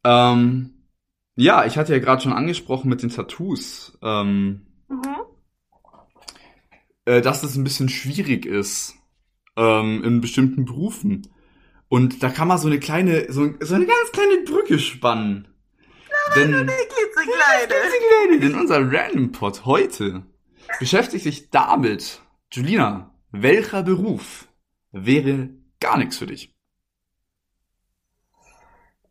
Ähm, 0.06 0.70
ja, 1.36 1.66
ich 1.66 1.78
hatte 1.78 1.94
ja 1.94 2.00
gerade 2.00 2.22
schon 2.22 2.32
angesprochen 2.32 2.88
mit 2.90 3.02
den 3.02 3.10
Tattoos, 3.10 3.98
ähm, 4.02 4.68
Mhm. 4.88 5.16
äh, 7.06 7.22
dass 7.22 7.44
es 7.44 7.56
ein 7.56 7.64
bisschen 7.64 7.90
schwierig 7.90 8.46
ist 8.46 8.94
ähm, 9.58 10.04
in 10.04 10.22
bestimmten 10.22 10.66
Berufen. 10.66 11.28
Und 11.88 12.24
da 12.24 12.30
kann 12.30 12.48
man 12.48 12.58
so 12.58 12.68
eine 12.68 12.80
kleine, 12.80 13.32
so, 13.32 13.50
so 13.60 13.76
eine 13.76 13.86
ganz 13.86 14.12
kleine 14.14 14.44
Brücke 14.46 14.80
spannen. 14.80 15.48
Denn 16.36 16.52
Der 16.52 16.66
klitzekleine. 16.66 17.68
Klitzekleine, 17.68 18.40
denn 18.42 18.56
unser 18.60 18.92
Random 18.92 19.32
Pod 19.32 19.66
heute 19.66 20.26
beschäftigt 20.80 21.24
sich 21.24 21.50
damit. 21.52 22.22
Julina, 22.52 23.14
welcher 23.32 23.84
Beruf 23.84 24.48
wäre 24.92 25.50
gar 25.80 25.98
nichts 25.98 26.18
für 26.18 26.26
dich? 26.28 26.55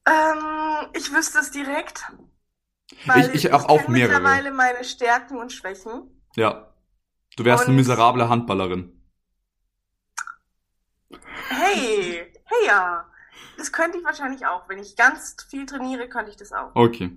Ähm, 0.07 0.89
ich 0.95 1.13
wüsste 1.13 1.39
es 1.39 1.51
direkt. 1.51 2.05
Weil 3.07 3.35
Ich- 3.35 3.47
ich 3.47 3.53
hab 3.53 3.69
auch 3.69 3.83
kenn 3.83 3.93
mehrere. 3.93 4.15
mittlerweile 4.21 4.51
meine 4.53 4.85
Stärken 4.85 5.39
und 5.39 5.53
Schwächen. 5.53 6.23
Ja. 6.37 6.73
Du 7.37 7.45
wärst 7.45 7.65
eine 7.65 7.71
Und- 7.71 7.77
miserable 7.77 8.29
Handballerin. 8.29 9.01
Hey, 11.49 12.33
hey 12.45 12.67
ja. 12.67 13.11
Das 13.57 13.73
könnte 13.73 13.99
ich 13.99 14.05
wahrscheinlich 14.05 14.47
auch. 14.47 14.69
Wenn 14.69 14.79
ich 14.79 14.97
ganz 14.97 15.37
viel 15.49 15.67
trainiere, 15.67 16.09
könnte 16.09 16.31
ich 16.31 16.37
das 16.37 16.53
auch. 16.53 16.73
Okay. 16.75 17.17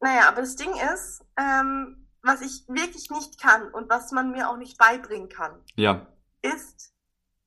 Naja, 0.00 0.28
aber 0.28 0.40
das 0.40 0.56
Ding 0.56 0.72
ist, 0.94 1.24
ähm, 1.36 2.08
was 2.22 2.40
ich 2.40 2.64
wirklich 2.68 3.10
nicht 3.10 3.40
kann 3.40 3.68
und 3.72 3.88
was 3.88 4.10
man 4.12 4.30
mir 4.32 4.48
auch 4.50 4.56
nicht 4.56 4.76
beibringen 4.78 5.28
kann, 5.28 5.60
Ja. 5.76 6.06
ist 6.42 6.92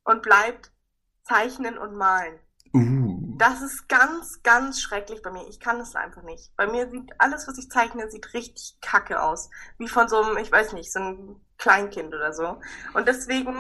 und 0.04 0.22
bleibt 0.22 0.72
Zeichnen 1.24 1.78
und 1.78 1.96
Malen. 1.96 2.40
Uh. 2.74 3.05
Das 3.38 3.62
ist 3.62 3.90
ganz, 3.90 4.42
ganz 4.44 4.82
schrecklich 4.82 5.22
bei 5.22 5.32
mir. 5.32 5.48
Ich 5.50 5.60
kann 5.60 5.80
es 5.80 5.96
einfach 5.96 6.24
nicht. 6.24 6.52
Bei 6.56 6.68
mir 6.68 6.90
sieht 6.90 7.12
alles, 7.18 7.48
was 7.48 7.58
ich 7.58 7.70
zeichne, 7.70 8.10
sieht 8.10 8.34
richtig 8.34 8.78
kacke 8.82 9.22
aus. 9.22 9.50
Wie 9.78 9.88
von 9.88 10.08
so 10.08 10.22
einem, 10.22 10.38
ich 10.38 10.52
weiß 10.52 10.74
nicht, 10.74 10.92
so 10.92 11.00
einem 11.00 11.36
Kleinkind 11.58 12.14
oder 12.14 12.34
so. 12.34 12.58
Und 12.94 13.08
deswegen 13.08 13.56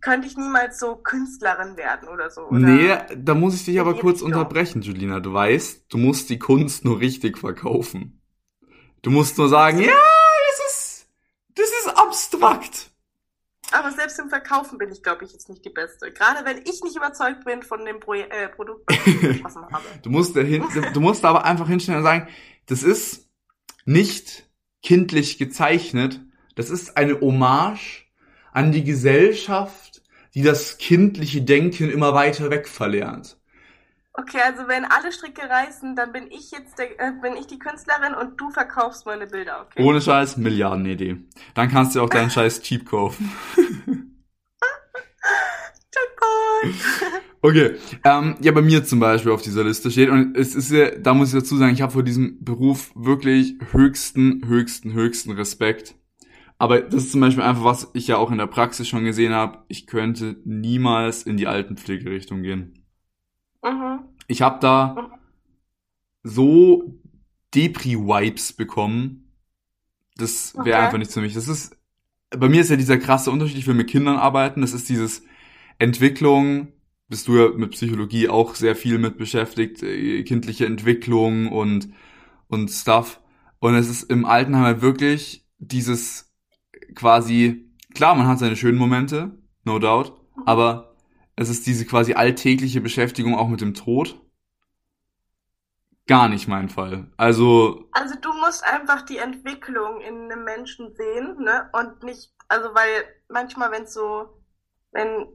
könnte 0.00 0.26
ich 0.26 0.36
niemals 0.36 0.78
so 0.78 0.96
Künstlerin 0.96 1.76
werden 1.76 2.08
oder 2.08 2.30
so. 2.30 2.42
Oder 2.42 2.58
Nee, 2.58 2.98
da 3.16 3.34
muss 3.34 3.54
ich 3.54 3.64
dich 3.66 3.80
aber 3.80 3.94
kurz 3.94 4.22
unterbrechen, 4.22 4.82
Julina. 4.82 5.20
Du 5.20 5.32
weißt, 5.32 5.84
du 5.88 5.98
musst 5.98 6.30
die 6.30 6.38
Kunst 6.38 6.84
nur 6.84 7.00
richtig 7.00 7.38
verkaufen. 7.38 8.20
Du 9.02 9.10
musst 9.10 9.38
nur 9.38 9.48
sagen, 9.48 9.80
ja, 9.80 9.92
das 10.48 10.72
ist, 10.72 11.08
das 11.54 11.66
ist 11.66 11.88
abstrakt. 11.96 12.90
Aber 13.72 13.92
selbst 13.92 14.18
im 14.18 14.28
Verkaufen 14.28 14.78
bin 14.78 14.90
ich, 14.90 15.02
glaube 15.02 15.24
ich, 15.24 15.32
jetzt 15.32 15.48
nicht 15.48 15.64
die 15.64 15.70
Beste. 15.70 16.12
Gerade 16.12 16.44
wenn 16.44 16.58
ich 16.58 16.82
nicht 16.82 16.96
überzeugt 16.96 17.44
bin 17.44 17.62
von 17.62 17.84
dem 17.84 18.00
Pro 18.00 18.14
äh, 18.14 18.48
Produkt, 18.48 18.84
was 18.88 19.06
ich 19.06 19.20
geschaffen 19.20 19.62
habe. 19.70 19.84
Du 20.02 20.10
musst 20.10 20.36
dahin, 20.36 20.64
du 20.92 21.00
musst 21.00 21.24
aber 21.24 21.44
einfach 21.44 21.68
hinstellen 21.68 21.98
und 21.98 22.04
sagen, 22.04 22.28
das 22.66 22.82
ist 22.82 23.28
nicht 23.84 24.48
kindlich 24.82 25.38
gezeichnet. 25.38 26.20
Das 26.56 26.70
ist 26.70 26.96
eine 26.96 27.20
Hommage 27.20 28.06
an 28.52 28.72
die 28.72 28.84
Gesellschaft, 28.84 30.02
die 30.34 30.42
das 30.42 30.78
kindliche 30.78 31.42
Denken 31.42 31.90
immer 31.90 32.14
weiter 32.14 32.50
weg 32.50 32.68
verlernt. 32.68 33.39
Okay, 34.12 34.40
also 34.44 34.66
wenn 34.66 34.84
alle 34.84 35.12
Stricke 35.12 35.48
reißen, 35.48 35.94
dann 35.94 36.12
bin 36.12 36.30
ich 36.30 36.50
jetzt 36.50 36.78
der, 36.78 37.00
äh, 37.00 37.12
bin 37.22 37.36
ich 37.36 37.46
die 37.46 37.58
Künstlerin 37.58 38.14
und 38.14 38.40
du 38.40 38.50
verkaufst 38.50 39.06
meine 39.06 39.26
Bilder, 39.26 39.62
okay? 39.62 39.82
Ohne 39.82 40.00
Scheiß, 40.00 40.36
Milliardenidee. 40.36 41.16
Dann 41.54 41.70
kannst 41.70 41.94
du 41.94 42.02
auch 42.02 42.10
deinen 42.10 42.30
Scheiß 42.30 42.60
cheap 42.62 42.86
kaufen. 42.86 43.32
Okay, 47.42 47.76
ähm, 48.04 48.36
ja, 48.42 48.52
bei 48.52 48.60
mir 48.60 48.84
zum 48.84 49.00
Beispiel 49.00 49.32
auf 49.32 49.40
dieser 49.40 49.64
Liste 49.64 49.90
steht, 49.90 50.10
und 50.10 50.36
es 50.36 50.54
ist 50.54 50.70
ja, 50.70 50.90
da 50.90 51.14
muss 51.14 51.32
ich 51.32 51.40
dazu 51.40 51.56
sagen, 51.56 51.72
ich 51.72 51.80
habe 51.80 51.92
vor 51.92 52.02
diesem 52.02 52.44
Beruf 52.44 52.92
wirklich 52.94 53.54
höchsten, 53.72 54.46
höchsten, 54.46 54.92
höchsten 54.92 55.32
Respekt. 55.32 55.94
Aber 56.58 56.82
das 56.82 57.04
ist 57.04 57.12
zum 57.12 57.22
Beispiel 57.22 57.42
einfach, 57.42 57.64
was 57.64 57.90
ich 57.94 58.08
ja 58.08 58.18
auch 58.18 58.30
in 58.30 58.36
der 58.36 58.46
Praxis 58.46 58.88
schon 58.88 59.04
gesehen 59.04 59.32
habe, 59.32 59.64
ich 59.68 59.86
könnte 59.86 60.36
niemals 60.44 61.22
in 61.22 61.38
die 61.38 61.46
Altenpflegerichtung 61.46 62.42
gehen. 62.42 62.79
Mhm. 63.62 64.00
Ich 64.26 64.42
habe 64.42 64.58
da 64.60 65.10
so 66.22 67.00
Depri-Vibes 67.54 68.52
bekommen, 68.52 69.32
das 70.16 70.54
wäre 70.54 70.76
Okay. 70.78 70.86
einfach 70.86 70.98
nichts 70.98 71.14
für 71.14 71.20
mich. 71.20 71.34
Das 71.34 71.48
ist, 71.48 71.76
bei 72.30 72.48
mir 72.48 72.60
ist 72.60 72.70
ja 72.70 72.76
dieser 72.76 72.98
krasse 72.98 73.30
Unterschied, 73.30 73.58
ich 73.58 73.66
will 73.66 73.74
mit 73.74 73.88
Kindern 73.88 74.16
arbeiten, 74.16 74.60
das 74.60 74.72
ist 74.72 74.88
dieses 74.88 75.22
Entwicklung, 75.78 76.68
bist 77.08 77.26
du 77.26 77.36
ja 77.36 77.48
mit 77.48 77.72
Psychologie 77.72 78.28
auch 78.28 78.54
sehr 78.54 78.76
viel 78.76 78.98
mit 78.98 79.18
beschäftigt, 79.18 79.82
äh, 79.82 80.22
kindliche 80.22 80.66
Entwicklung 80.66 81.48
und, 81.48 81.88
und 82.48 82.68
Stuff. 82.70 83.20
Und 83.58 83.74
es 83.74 83.88
ist 83.88 84.04
im 84.04 84.24
Altenheim 84.24 84.64
halt 84.64 84.82
wirklich 84.82 85.46
dieses 85.58 86.32
quasi, 86.94 87.70
klar, 87.94 88.14
man 88.14 88.26
hat 88.26 88.38
seine 88.38 88.56
schönen 88.56 88.78
Momente, 88.78 89.38
no 89.64 89.78
doubt, 89.78 90.12
aber 90.46 90.89
es 91.40 91.48
ist 91.48 91.66
diese 91.66 91.86
quasi 91.86 92.12
alltägliche 92.12 92.82
Beschäftigung 92.82 93.34
auch 93.34 93.48
mit 93.48 93.62
dem 93.62 93.72
Tod. 93.72 94.20
Gar 96.06 96.28
nicht 96.28 96.48
mein 96.48 96.68
Fall. 96.68 97.10
Also, 97.16 97.88
Also 97.92 98.14
du 98.20 98.30
musst 98.34 98.62
einfach 98.62 99.02
die 99.02 99.16
Entwicklung 99.16 100.02
in 100.02 100.30
einem 100.30 100.44
Menschen 100.44 100.94
sehen, 100.94 101.38
ne? 101.40 101.70
Und 101.72 102.02
nicht, 102.02 102.34
also 102.48 102.74
weil 102.74 103.04
manchmal, 103.30 103.72
wenn 103.72 103.86
so, 103.86 104.42
wenn 104.92 105.28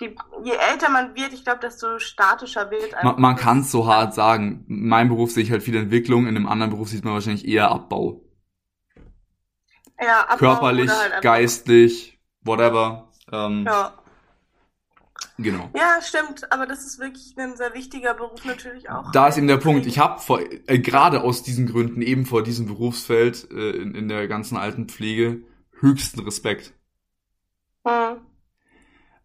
die, 0.00 0.16
je 0.44 0.52
älter 0.52 0.88
man 0.88 1.14
wird, 1.14 1.34
ich 1.34 1.44
glaube, 1.44 1.60
desto 1.60 1.98
statischer 1.98 2.70
wird 2.70 2.92
man, 2.92 3.00
einfach 3.00 3.18
man 3.18 3.36
kann 3.36 3.60
es 3.60 3.70
so 3.70 3.86
hart 3.86 4.14
sagen. 4.14 4.64
In 4.66 4.88
meinem 4.88 5.10
Beruf 5.10 5.32
sehe 5.32 5.42
ich 5.42 5.50
halt 5.50 5.62
viel 5.62 5.76
Entwicklung, 5.76 6.26
in 6.26 6.36
einem 6.36 6.48
anderen 6.48 6.70
Beruf 6.70 6.88
sieht 6.88 7.04
man 7.04 7.12
wahrscheinlich 7.12 7.46
eher 7.46 7.70
Abbau. 7.70 8.22
ja, 10.00 10.22
Abbau 10.22 10.36
Körperlich, 10.36 10.90
halt 10.90 11.22
geistlich, 11.22 12.18
whatever. 12.40 13.10
Ähm, 13.30 13.64
Ja. 13.66 13.92
Genau. 15.36 15.68
ja, 15.74 15.98
stimmt, 16.00 16.52
aber 16.52 16.64
das 16.66 16.84
ist 16.84 17.00
wirklich 17.00 17.34
ein 17.36 17.56
sehr 17.56 17.74
wichtiger 17.74 18.14
Beruf 18.14 18.44
natürlich 18.44 18.88
auch. 18.88 19.10
Da 19.10 19.26
ist 19.26 19.36
eben 19.36 19.48
der 19.48 19.56
Punkt. 19.56 19.84
Ich 19.86 19.98
habe 19.98 20.20
vor 20.20 20.40
äh, 20.40 20.78
gerade 20.78 21.22
aus 21.22 21.42
diesen 21.42 21.66
Gründen 21.66 22.02
eben 22.02 22.24
vor 22.24 22.44
diesem 22.44 22.66
Berufsfeld 22.66 23.50
äh, 23.50 23.70
in, 23.70 23.94
in 23.96 24.08
der 24.08 24.28
ganzen 24.28 24.56
Altenpflege 24.56 25.42
höchsten 25.80 26.20
Respekt. 26.20 26.72
Hm. 27.84 28.18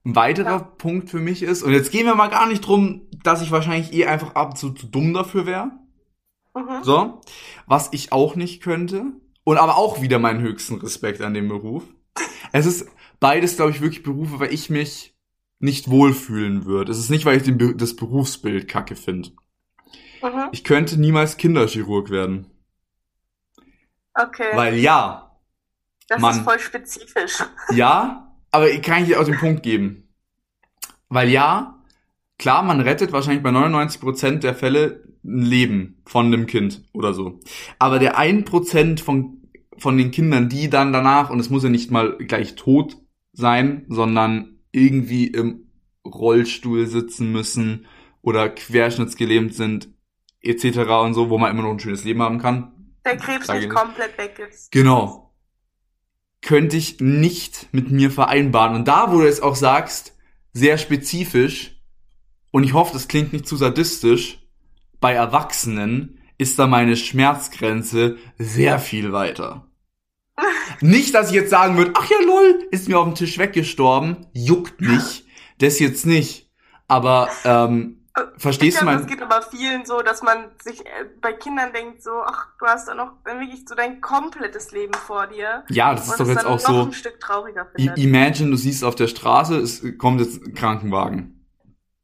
Ein 0.06 0.16
weiterer 0.16 0.50
Ja. 0.50 0.60
Punkt 0.60 1.10
für 1.10 1.20
mich 1.20 1.44
ist, 1.44 1.62
und 1.62 1.74
jetzt 1.74 1.92
gehen 1.92 2.06
wir 2.08 2.16
mal 2.16 2.30
gar 2.30 2.48
nicht 2.48 2.62
drum, 2.62 3.08
dass 3.24 3.44
ich 3.44 3.52
wahrscheinlich 3.52 3.94
eh 3.94 4.06
einfach 4.08 4.34
ab 4.34 4.52
und 4.52 4.58
zu, 4.58 4.72
zu 4.72 4.88
dumm 4.88 5.14
dafür 5.14 5.46
wäre. 5.46 5.72
Mhm. 6.56 6.84
So. 6.84 7.22
Was 7.68 7.90
ich 7.92 8.12
auch 8.12 8.36
nicht 8.36 8.64
könnte. 8.64 9.06
Und 9.44 9.58
aber 9.58 9.78
auch 9.78 10.02
wieder 10.02 10.20
meinen 10.20 10.42
höchsten 10.42 10.76
Respekt 10.76 11.22
an 11.22 11.34
dem 11.34 11.48
Beruf. 11.48 11.84
Es 12.52 12.66
ist 12.66 12.88
beides, 13.20 13.56
glaube 13.56 13.72
ich, 13.72 13.82
wirklich 13.82 14.04
Berufe, 14.04 14.40
weil 14.40 14.54
ich 14.54 14.70
mich 14.70 15.16
nicht 15.60 15.90
wohlfühlen 15.90 16.66
würde. 16.66 16.92
Es 16.92 17.00
ist 17.00 17.10
nicht, 17.10 17.26
weil 17.26 17.38
ich 17.38 17.44
den, 17.44 17.78
das 17.78 17.96
Berufsbild 17.96 18.68
kacke 18.68 18.96
finde. 18.96 19.30
Mhm. 20.22 20.50
Ich 20.52 20.64
könnte 20.64 21.00
niemals 21.00 21.38
Kinderchirurg 21.38 22.10
werden. 22.10 22.48
Okay, 24.14 24.50
Weil 24.54 24.76
ja, 24.76 25.38
das 26.08 26.20
Mann. 26.20 26.36
ist 26.36 26.44
voll 26.44 26.60
spezifisch. 26.60 27.38
ja, 27.72 28.34
aber 28.52 28.70
ich 28.70 28.82
kann 28.82 29.06
dir 29.06 29.20
auch 29.20 29.26
den 29.26 29.38
Punkt 29.38 29.64
geben. 29.64 30.10
Weil 31.08 31.30
ja, 31.30 31.82
klar, 32.38 32.64
man 32.64 32.82
rettet 32.82 33.12
wahrscheinlich 33.12 33.44
bei 33.44 33.52
99% 33.52 34.40
der 34.40 34.56
Fälle 34.56 35.04
ein 35.24 35.42
Leben 35.42 36.02
von 36.06 36.28
einem 36.28 36.48
Kind 36.48 36.84
oder 36.94 37.14
so. 37.14 37.40
Aber 37.78 38.00
der 38.00 38.18
1% 38.18 39.02
von, 39.02 39.44
von 39.78 39.98
den 39.98 40.12
Kindern, 40.12 40.50
die 40.50 40.70
dann 40.70 40.92
danach, 40.92 41.30
und 41.30 41.40
es 41.40 41.50
muss 41.50 41.64
ja 41.64 41.70
nicht 41.70 41.92
mal 41.92 42.18
gleich 42.18 42.56
tot 42.56 42.98
sein, 43.34 43.86
sondern 43.88 44.59
irgendwie 44.72 45.28
im 45.28 45.68
Rollstuhl 46.06 46.88
sitzen 46.88 47.32
müssen 47.32 47.86
oder 48.22 48.50
querschnittsgelähmt 48.50 49.54
sind, 49.54 49.90
etc. 50.42 50.80
und 51.04 51.14
so, 51.14 51.30
wo 51.30 51.38
man 51.38 51.52
immer 51.52 51.64
noch 51.64 51.72
ein 51.72 51.80
schönes 51.80 52.04
Leben 52.04 52.22
haben 52.22 52.40
kann, 52.40 52.94
Der 53.06 53.18
Krebs 53.18 53.48
nicht 53.48 53.62
nicht. 53.62 53.70
komplett 53.70 54.18
weg 54.18 54.40
ist. 54.50 54.72
Genau. 54.72 55.34
Könnte 56.42 56.78
ich 56.78 57.00
nicht 57.02 57.68
mit 57.74 57.92
mir 57.92 58.12
vereinbaren. 58.12 58.76
Und 58.76 58.88
da, 58.88 59.12
wo 59.12 59.20
du 59.20 59.26
jetzt 59.26 59.44
auch 59.44 59.56
sagst, 59.56 60.16
sehr 60.54 60.78
spezifisch, 60.78 61.82
und 62.52 62.64
ich 62.64 62.74
hoffe, 62.74 62.94
das 62.94 63.08
klingt 63.08 63.34
nicht 63.34 63.48
zu 63.48 63.58
sadistisch, 63.58 64.40
bei 65.00 65.14
Erwachsenen 65.14 66.20
ist 66.38 66.58
da 66.58 66.68
meine 66.68 66.96
Schmerzgrenze 66.96 68.18
sehr 68.38 68.80
viel 68.80 69.12
weiter. 69.12 69.69
Nicht, 70.82 71.16
dass 71.16 71.30
ich 71.30 71.36
jetzt 71.36 71.50
sagen 71.50 71.78
würde, 71.78 71.94
ach 71.96 72.10
ja, 72.10 72.18
lol, 72.26 72.68
ist 72.72 72.88
mir 72.88 73.00
auf 73.00 73.06
dem 73.06 73.16
Tisch 73.16 73.38
weggestorben, 73.38 74.28
juckt 74.34 74.82
nicht, 74.82 75.26
das 75.60 75.80
jetzt 75.80 76.06
nicht. 76.06 76.50
Aber 76.88 77.30
ähm, 77.44 78.00
Verstehst 78.38 78.78
ich 78.78 78.80
du 78.80 78.86
mein... 78.86 79.00
es 79.00 79.08
geht 79.08 79.22
aber 79.22 79.42
vielen 79.42 79.86
so, 79.86 80.02
dass 80.02 80.22
man 80.22 80.46
sich 80.62 80.82
äh, 80.82 81.06
bei 81.22 81.34
Kindern 81.34 81.72
denkt 81.74 82.02
so, 82.02 82.12
ach, 82.26 82.48
du 82.60 82.66
hast 82.66 82.88
da 82.88 82.96
noch 82.96 83.14
dann 83.24 83.40
wirklich 83.40 83.64
so 83.68 83.76
dein 83.76 84.02
komplettes 84.02 84.72
Leben 84.72 84.94
vor 84.94 85.28
dir. 85.28 85.64
Ja, 85.70 85.94
das 85.94 86.10
ist 86.10 86.20
doch 86.20 86.28
jetzt 86.28 86.46
auch 86.46 86.60
so... 86.60 86.84
ein 86.84 86.94
Stück 86.94 87.20
trauriger 87.20 87.68
I 87.78 87.84
findet. 87.84 87.98
imagine, 87.98 88.52
du 88.52 88.58
siehst 88.58 88.84
auf 88.84 88.96
der 88.96 89.08
Straße, 89.08 89.58
es 89.58 89.84
kommt 89.98 90.22
jetzt 90.22 90.44
ein 90.44 90.54
Krankenwagen. 90.54 91.36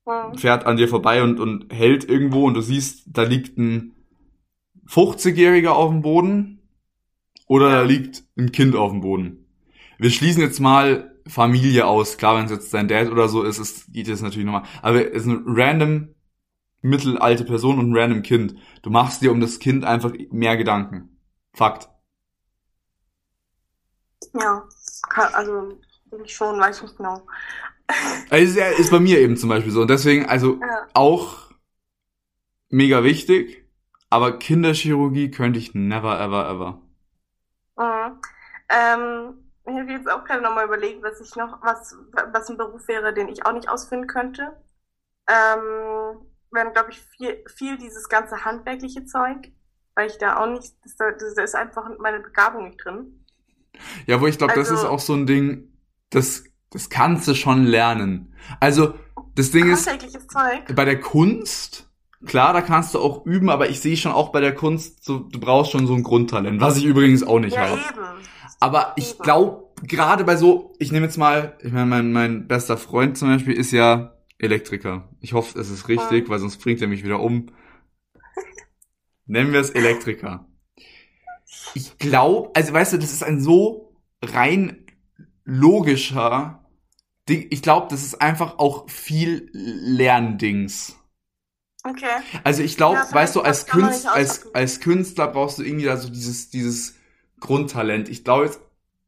Hm. 0.07 0.37
fährt 0.37 0.67
an 0.67 0.77
dir 0.77 0.87
vorbei 0.87 1.23
und, 1.23 1.39
und 1.39 1.73
hält 1.73 2.07
irgendwo 2.07 2.45
und 2.45 2.53
du 2.53 2.61
siehst, 2.61 3.05
da 3.07 3.23
liegt 3.23 3.57
ein 3.57 3.95
50-Jähriger 4.87 5.69
auf 5.69 5.89
dem 5.89 6.03
Boden 6.03 6.54
oder 7.47 7.69
da 7.69 7.81
liegt 7.83 8.23
ein 8.37 8.51
Kind 8.51 8.75
auf 8.75 8.91
dem 8.91 9.01
Boden. 9.01 9.45
Wir 9.97 10.09
schließen 10.11 10.41
jetzt 10.41 10.59
mal 10.59 11.15
Familie 11.27 11.85
aus. 11.87 12.17
Klar, 12.17 12.37
wenn 12.37 12.45
es 12.45 12.51
jetzt 12.51 12.73
dein 12.73 12.87
Dad 12.87 13.09
oder 13.09 13.27
so 13.27 13.43
ist, 13.43 13.59
ist 13.59 13.91
geht 13.93 14.07
das 14.07 14.21
natürlich 14.21 14.45
nochmal. 14.45 14.63
Aber 14.81 15.05
es 15.13 15.23
ist 15.23 15.29
eine 15.29 15.41
random 15.45 16.09
mittelalte 16.81 17.45
Person 17.45 17.79
und 17.79 17.91
ein 17.91 17.97
random 17.97 18.21
Kind. 18.21 18.55
Du 18.83 18.89
machst 18.89 19.21
dir 19.21 19.31
um 19.31 19.39
das 19.39 19.59
Kind 19.59 19.83
einfach 19.85 20.13
mehr 20.31 20.57
Gedanken. 20.57 21.17
Fakt. 21.53 21.89
Ja, 24.33 24.67
also 25.33 25.79
schon, 26.25 26.59
weiß 26.59 26.81
nicht 26.81 26.97
genau. 26.97 27.25
Also 28.31 28.59
ist, 28.59 28.79
ist 28.79 28.91
bei 28.91 28.99
mir 28.99 29.19
eben 29.19 29.37
zum 29.37 29.49
Beispiel 29.49 29.71
so. 29.71 29.81
Und 29.81 29.89
deswegen, 29.89 30.25
also 30.25 30.59
Ja. 30.59 30.87
auch 30.93 31.51
mega 32.69 33.03
wichtig, 33.03 33.65
aber 34.09 34.37
Kinderchirurgie 34.39 35.29
könnte 35.31 35.59
ich 35.59 35.73
never, 35.75 36.19
ever, 36.19 36.49
ever. 36.49 36.81
Mhm. 37.77 38.19
Ähm, 38.69 39.51
ich 39.67 39.75
habe 39.79 39.91
jetzt 39.91 40.09
auch 40.09 40.23
gerade 40.23 40.41
nochmal 40.41 40.65
überlegt, 40.65 41.03
was 41.03 41.19
ich 41.21 41.35
noch, 41.35 41.61
was, 41.63 41.95
was 42.31 42.49
ein 42.49 42.57
Beruf 42.57 42.87
wäre, 42.87 43.13
den 43.13 43.27
ich 43.29 43.45
auch 43.45 43.53
nicht 43.53 43.69
ausführen 43.69 44.07
könnte. 44.07 44.55
Ähm, 45.27 46.25
wären, 46.51 46.71
glaube 46.73 46.91
ich, 46.91 47.01
viel, 47.01 47.43
viel 47.47 47.77
dieses 47.77 48.07
ganze 48.09 48.45
handwerkliche 48.45 49.05
Zeug, 49.05 49.51
weil 49.95 50.07
ich 50.07 50.17
da 50.19 50.37
auch 50.37 50.47
nicht, 50.47 50.73
das, 50.83 50.95
da, 50.95 51.11
da 51.11 51.43
ist 51.43 51.55
einfach 51.55 51.89
meine 51.99 52.19
Begabung 52.19 52.65
nicht 52.65 52.83
drin. 52.83 53.25
Ja, 54.05 54.21
wo 54.21 54.27
ich 54.27 54.37
glaube, 54.37 54.53
das 54.53 54.69
Also- 54.69 54.83
ist 54.83 54.89
auch 54.89 54.99
so 54.99 55.13
ein 55.13 55.25
Ding, 55.25 55.73
das, 56.11 56.43
das 56.69 56.89
kannst 56.89 57.27
du 57.27 57.33
schon 57.33 57.65
lernen. 57.65 58.35
Also, 58.59 58.93
das 59.33 59.51
Ding 59.51 59.69
ist, 59.71 59.85
Zeug. 59.85 60.75
bei 60.75 60.85
der 60.85 60.99
Kunst, 61.01 61.84
klar, 62.25 62.53
da 62.53 62.61
kannst 62.61 62.93
du 62.93 62.99
auch 62.99 63.25
üben, 63.25 63.49
aber 63.49 63.69
ich 63.69 63.79
sehe 63.79 63.97
schon 63.97 64.11
auch 64.11 64.29
bei 64.29 64.41
der 64.41 64.53
Kunst, 64.55 65.03
so, 65.03 65.19
du 65.19 65.39
brauchst 65.39 65.71
schon 65.71 65.87
so 65.87 65.93
ein 65.93 66.03
Grundtalent, 66.03 66.59
was 66.61 66.77
ich 66.77 66.85
übrigens 66.85 67.23
auch 67.23 67.39
nicht 67.39 67.55
Ja, 67.55 67.69
habe. 67.69 67.81
Aber 68.59 68.93
ich 68.95 69.17
glaube, 69.19 69.63
gerade 69.83 70.23
bei 70.23 70.35
so, 70.35 70.73
ich 70.79 70.91
nehme 70.91 71.05
jetzt 71.05 71.17
mal, 71.17 71.57
ich 71.61 71.71
meine, 71.71 71.85
mein, 71.85 72.11
mein 72.11 72.47
bester 72.47 72.77
Freund 72.77 73.17
zum 73.17 73.29
Beispiel 73.29 73.53
ist 73.53 73.71
ja 73.71 74.13
Elektriker. 74.39 75.09
Ich 75.21 75.33
hoffe, 75.33 75.59
es 75.59 75.69
ist 75.69 75.87
richtig, 75.87 76.25
Mhm. 76.25 76.29
weil 76.29 76.39
sonst 76.39 76.57
bringt 76.57 76.81
er 76.81 76.87
mich 76.87 77.03
wieder 77.03 77.19
um. 77.19 77.47
Nennen 79.25 79.53
wir 79.53 79.59
es 79.59 79.69
Elektriker. 79.71 80.47
Ich 81.73 81.97
glaube, 81.97 82.51
also 82.53 82.73
weißt 82.73 82.93
du, 82.93 82.97
das 82.97 83.11
ist 83.11 83.23
ein 83.23 83.41
so 83.41 83.95
rein 84.21 84.85
logischer 85.43 86.63
Ding. 87.27 87.47
Ich 87.49 87.61
glaube, 87.61 87.87
das 87.89 88.03
ist 88.03 88.21
einfach 88.21 88.59
auch 88.59 88.89
viel 88.89 89.49
Lerndings. 89.53 90.97
Okay. 91.87 92.07
Also 92.43 92.63
ich 92.63 92.77
glaube, 92.77 92.97
Ja, 92.97 93.13
weißt 93.13 93.35
du, 93.35 93.41
als, 93.41 93.65
das 93.65 93.67
kann 93.67 93.81
man 93.81 93.89
Künst, 93.91 94.05
nicht 94.05 94.15
als, 94.15 94.55
als 94.55 94.79
Künstler 94.79 95.27
brauchst 95.27 95.59
du 95.59 95.63
irgendwie 95.63 95.85
da 95.85 95.97
so 95.97 96.09
dieses, 96.09 96.49
dieses 96.49 96.95
Grundtalent. 97.39 98.09
Ich 98.09 98.23
glaube 98.23 98.45
jetzt, 98.45 98.59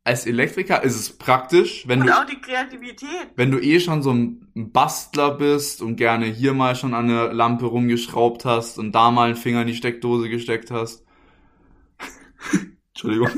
als 0.04 0.26
Elektriker 0.28 0.84
ist 0.84 0.96
es 0.96 1.18
praktisch, 1.18 1.88
wenn 1.88 2.02
Und 2.02 2.08
du, 2.08 2.16
auch 2.18 2.26
die 2.26 2.40
Kreativität. 2.40 3.10
wenn 3.36 3.50
du 3.52 3.60
eh 3.60 3.80
schon 3.80 4.04
so 4.04 4.14
ein 4.14 4.48
Bastler 4.54 5.32
bist 5.32 5.82
und 5.82 5.96
gerne 5.96 6.28
hier 6.28 6.54
mal 6.54 6.76
schon 6.76 6.94
an 6.94 7.08
der 7.08 7.34
Lampe 7.34 7.66
rumgeschraubt 7.66 8.46
hast 8.46 8.78
und 8.78 8.92
da 8.94 9.10
mal 9.12 9.28
einen 9.30 9.36
Finger 9.36 9.62
in 9.62 9.68
die 9.68 9.76
Steckdose 9.76 10.30
gesteckt 10.30 10.70
hast. 10.70 11.04
Entschuldigung. 12.94 13.30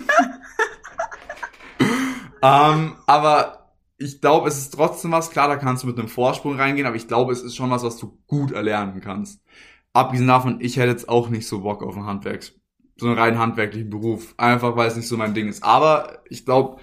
ähm, 2.42 2.96
aber 3.08 3.59
ich 4.00 4.22
glaube, 4.22 4.48
es 4.48 4.58
ist 4.58 4.72
trotzdem 4.72 5.12
was, 5.12 5.30
klar, 5.30 5.50
da 5.50 5.58
kannst 5.58 5.84
du 5.84 5.88
mit 5.88 6.00
einem 6.00 6.08
Vorsprung 6.08 6.56
reingehen, 6.56 6.88
aber 6.88 6.96
ich 6.96 7.08
glaube, 7.08 7.34
es 7.34 7.42
ist 7.42 7.56
schon 7.56 7.70
was, 7.70 7.84
was 7.84 7.98
du 7.98 8.18
gut 8.28 8.54
erlernen 8.54 9.02
kannst. 9.02 9.44
Abgesehen 9.92 10.28
davon, 10.28 10.62
ich 10.62 10.78
hätte 10.78 10.92
jetzt 10.92 11.10
auch 11.10 11.30
nicht 11.30 11.48
so 11.48 11.62
Bock 11.62 11.84
auf 11.84 11.98
einen 11.98 12.06
Handwerks, 12.06 12.54
so 12.98 13.08
einen 13.08 13.18
rein 13.18 13.38
handwerklichen 13.38 13.90
Beruf. 13.90 14.34
Einfach, 14.38 14.78
weil 14.78 14.88
es 14.88 14.96
nicht 14.96 15.08
so 15.08 15.18
mein 15.18 15.34
Ding 15.34 15.50
ist. 15.50 15.64
Aber 15.64 16.24
ich 16.30 16.46
glaube, 16.46 16.80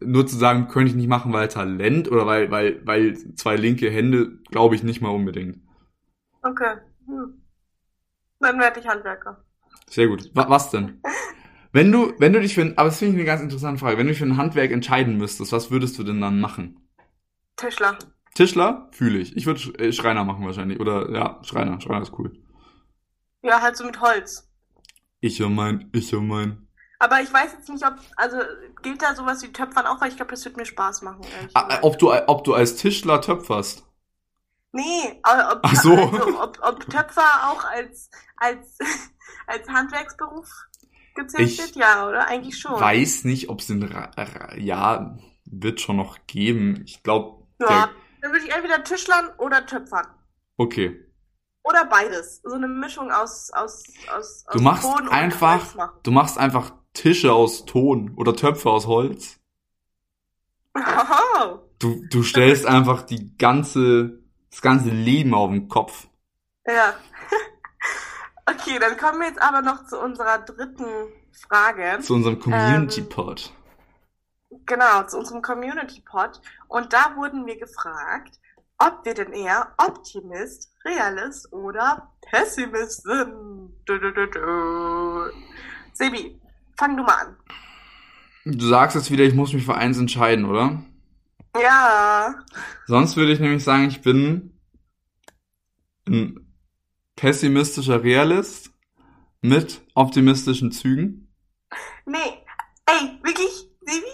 nur 0.00 0.26
zu 0.26 0.36
sagen, 0.36 0.66
könnte 0.66 0.90
ich 0.90 0.96
nicht 0.96 1.08
machen, 1.08 1.32
weil 1.32 1.46
Talent 1.46 2.10
oder 2.10 2.26
weil, 2.26 2.50
weil, 2.50 2.84
weil 2.84 3.16
zwei 3.36 3.54
linke 3.54 3.88
Hände, 3.88 4.38
glaube 4.50 4.74
ich 4.74 4.82
nicht 4.82 5.00
mal 5.00 5.10
unbedingt. 5.10 5.60
Okay. 6.42 6.78
Hm. 7.06 7.40
Dann 8.40 8.58
werde 8.58 8.80
ich 8.80 8.88
Handwerker. 8.88 9.44
Sehr 9.88 10.08
gut. 10.08 10.28
Wa 10.34 10.48
was 10.48 10.70
denn? 10.70 11.00
Wenn 11.72 11.90
du, 11.90 12.12
wenn 12.18 12.32
du 12.32 12.40
dich 12.40 12.54
für 12.54 12.60
ein, 12.60 12.76
aber 12.76 12.90
das 12.90 12.98
finde 12.98 13.14
ich 13.14 13.20
eine 13.20 13.26
ganz 13.26 13.40
interessante 13.40 13.80
Frage. 13.80 13.96
Wenn 13.96 14.06
du 14.06 14.12
dich 14.12 14.18
für 14.18 14.26
ein 14.26 14.36
Handwerk 14.36 14.70
entscheiden 14.70 15.16
müsstest, 15.16 15.52
was 15.52 15.70
würdest 15.70 15.98
du 15.98 16.04
denn 16.04 16.20
dann 16.20 16.40
machen? 16.40 16.86
Tischler. 17.56 17.98
Tischler? 18.34 18.88
Fühle 18.92 19.18
ich. 19.18 19.36
Ich 19.36 19.46
würde 19.46 19.60
äh, 19.78 19.92
Schreiner 19.92 20.24
machen 20.24 20.44
wahrscheinlich. 20.44 20.80
Oder, 20.80 21.10
ja, 21.10 21.40
Schreiner. 21.42 21.80
Schreiner 21.80 22.02
ist 22.02 22.12
cool. 22.18 22.32
Ja, 23.42 23.60
halt 23.60 23.76
so 23.76 23.84
mit 23.84 24.00
Holz. 24.00 24.48
Ich 25.20 25.38
ja 25.38 25.48
mein, 25.48 25.88
ich 25.92 26.10
ja 26.10 26.20
mein. 26.20 26.68
Aber 26.98 27.20
ich 27.20 27.32
weiß 27.32 27.52
jetzt 27.52 27.68
nicht, 27.68 27.84
ob, 27.84 27.94
also 28.16 28.36
gilt 28.82 29.02
da 29.02 29.14
sowas 29.14 29.42
wie 29.42 29.52
Töpfern 29.52 29.86
auch, 29.86 30.00
weil 30.00 30.10
ich 30.10 30.16
glaube, 30.16 30.30
das 30.30 30.44
wird 30.44 30.56
mir 30.56 30.66
Spaß 30.66 31.02
machen. 31.02 31.22
ehrlich 31.36 31.50
Ah, 31.54 31.78
ob 31.82 31.98
du, 31.98 32.12
ob 32.12 32.44
du 32.44 32.54
als 32.54 32.76
Tischler 32.76 33.20
töpferst? 33.20 33.84
Nee, 34.72 35.20
aber 35.22 35.52
ob, 35.52 35.60
Ach 35.62 35.74
so. 35.76 35.94
also, 35.94 36.42
ob, 36.42 36.58
ob 36.62 36.90
Töpfer 36.90 37.50
auch 37.50 37.64
als, 37.64 38.10
als, 38.36 38.78
als 39.46 39.68
Handwerksberuf 39.68 40.48
gezählt 41.14 41.48
Ich 41.48 41.74
ja, 41.74 42.08
oder? 42.08 42.26
Eigentlich 42.28 42.58
schon. 42.58 42.78
Weiß 42.80 43.24
nicht, 43.24 43.48
ob 43.48 43.60
es 43.60 43.66
den, 43.68 43.82
Ra 43.82 44.10
Ra 44.16 44.54
ja, 44.56 45.18
wird 45.44 45.80
schon 45.80 45.96
noch 45.96 46.18
geben. 46.26 46.82
Ich 46.86 47.02
glaube, 47.02 47.46
Ja, 47.60 47.90
dann 48.20 48.32
würde 48.32 48.44
ich 48.46 48.52
entweder 48.52 48.82
Tischlern 48.84 49.30
oder 49.38 49.66
Töpfern. 49.66 50.06
okay. 50.56 50.98
Oder 51.64 51.84
beides. 51.84 52.40
So 52.42 52.56
eine 52.56 52.66
Mischung 52.66 53.12
aus, 53.12 53.52
aus, 53.52 53.84
aus, 54.12 54.44
Du 54.50 54.56
aus 54.56 54.62
machst 54.62 54.82
Ton 54.82 55.08
einfach-. 55.08 55.92
Du 56.02 56.10
machst 56.10 56.36
einfach 56.36 56.72
Tische 56.92 57.32
aus 57.32 57.64
Ton 57.66 58.14
oder 58.16 58.34
Töpfe 58.34 58.68
aus 58.68 58.88
Holz. 58.88 59.38
Oh, 60.74 61.58
Du, 61.78 62.04
du 62.10 62.22
stellst 62.22 62.66
einfach 62.66 63.02
die 63.02 63.36
ganze, 63.36 64.18
das 64.50 64.60
ganze 64.60 64.90
Leben 64.90 65.34
auf 65.34 65.50
den 65.50 65.68
Kopf. 65.68 66.08
ja. 66.66 66.94
Okay, 68.46 68.78
dann 68.80 68.96
kommen 68.96 69.20
wir 69.20 69.28
jetzt 69.28 69.40
aber 69.40 69.62
noch 69.62 69.86
zu 69.86 69.98
unserer 69.98 70.38
dritten 70.38 70.86
Frage. 71.48 72.00
Zu 72.02 72.14
unserem 72.14 72.34
Ähm, 72.34 72.40
Community-Pod. 72.40 73.52
Genau, 74.66 75.04
zu 75.04 75.18
unserem 75.18 75.42
Community 75.42 76.00
Pod. 76.00 76.40
Und 76.68 76.92
da 76.92 77.14
wurden 77.16 77.46
wir 77.46 77.58
gefragt, 77.58 78.38
ob 78.78 79.04
wir 79.04 79.14
denn 79.14 79.32
eher 79.32 79.72
Optimist, 79.78 80.70
Realist 80.84 81.52
oder 81.52 82.12
Pessimist 82.30 83.02
sind. 83.04 83.72
Du, 83.86 83.98
du, 83.98 84.12
du, 84.12 84.26
du. 84.26 85.30
Sebi, 85.92 86.40
fang 86.76 86.96
du 86.96 87.02
mal 87.02 87.14
an. 87.14 87.36
Du 88.44 88.66
sagst 88.66 88.96
jetzt 88.96 89.10
wieder, 89.10 89.24
ich 89.24 89.34
muss 89.34 89.52
mich 89.52 89.64
für 89.64 89.76
eins 89.76 89.98
entscheiden, 89.98 90.44
oder? 90.44 90.82
Ja. 91.60 92.34
Sonst 92.86 93.16
würde 93.16 93.32
ich 93.32 93.40
nämlich 93.40 93.62
sagen, 93.62 93.86
ich 93.86 94.02
bin 94.02 94.58
ein 96.08 96.41
pessimistischer 97.22 98.02
Realist 98.02 98.72
mit 99.42 99.80
optimistischen 99.94 100.72
Zügen. 100.72 101.32
Nee. 102.04 102.18
Ey, 102.84 103.16
wirklich, 103.22 103.70
Sebi? 103.80 104.10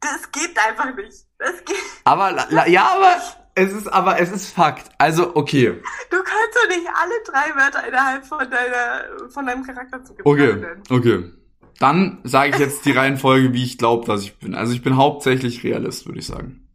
Das 0.00 0.32
geht 0.32 0.56
einfach 0.66 0.96
nicht. 0.96 1.26
Das 1.38 1.62
geht. 1.66 1.76
Aber, 2.04 2.32
la, 2.32 2.66
ja, 2.66 2.88
aber 2.96 3.12
es 3.54 3.74
ist, 3.74 3.88
aber 3.88 4.18
es 4.20 4.32
ist 4.32 4.54
Fakt. 4.54 4.90
Also, 4.96 5.36
okay. 5.36 5.82
Du 6.10 6.16
kannst 6.16 6.56
doch 6.56 6.68
nicht 6.74 6.88
alle 6.94 7.14
drei 7.26 7.60
Wörter 7.60 7.86
innerhalb 7.86 8.24
von 8.24 8.38
deiner, 8.38 9.28
von 9.28 9.44
deinem 9.44 9.62
Charakterzug 9.62 10.18
Okay, 10.24 10.54
benennen. 10.54 10.82
okay. 10.88 11.30
Dann 11.78 12.20
sage 12.24 12.52
ich 12.54 12.58
jetzt 12.58 12.86
die 12.86 12.92
Reihenfolge, 12.92 13.52
wie 13.52 13.64
ich 13.64 13.76
glaube, 13.76 14.06
dass 14.06 14.22
ich 14.22 14.38
bin. 14.38 14.54
Also 14.54 14.72
ich 14.72 14.82
bin 14.82 14.96
hauptsächlich 14.96 15.62
Realist, 15.62 16.06
würde 16.06 16.20
ich 16.20 16.26
sagen. 16.26 16.66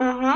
Mhm. 0.00 0.35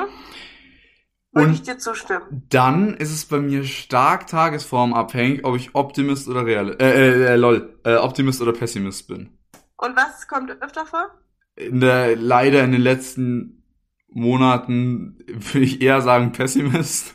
Würde 1.33 1.49
Und 1.49 1.53
ich 1.53 1.62
dir 1.62 1.79
zustimmen. 1.79 2.23
dann 2.31 2.95
ist 2.95 3.12
es 3.12 3.25
bei 3.27 3.38
mir 3.38 3.64
stark 3.64 4.27
tagesformabhängig, 4.27 5.45
ob 5.45 5.57
ich 5.57 5.75
Optimist 5.75 6.29
oder 6.29 6.45
Realist, 6.45 6.81
äh, 6.81 6.90
äh, 6.90 7.25
äh, 7.35 7.37
lol, 7.37 7.79
äh, 7.85 7.97
Optimist 7.97 8.40
oder 8.43 8.53
Pessimist 8.53 9.07
bin. 9.09 9.38
Und 9.77 9.97
was 9.97 10.27
kommt 10.29 10.51
öfter 10.62 10.87
vor? 10.87 11.11
In 11.57 11.81
der, 11.81 12.16
leider 12.16 12.64
in 12.64 12.73
den 12.73 12.81
letzten 12.81 13.64
Monaten 14.09 15.19
würde 15.27 15.61
ich 15.61 15.81
eher 15.83 16.01
sagen 16.03 16.33
Pessimist. 16.33 17.14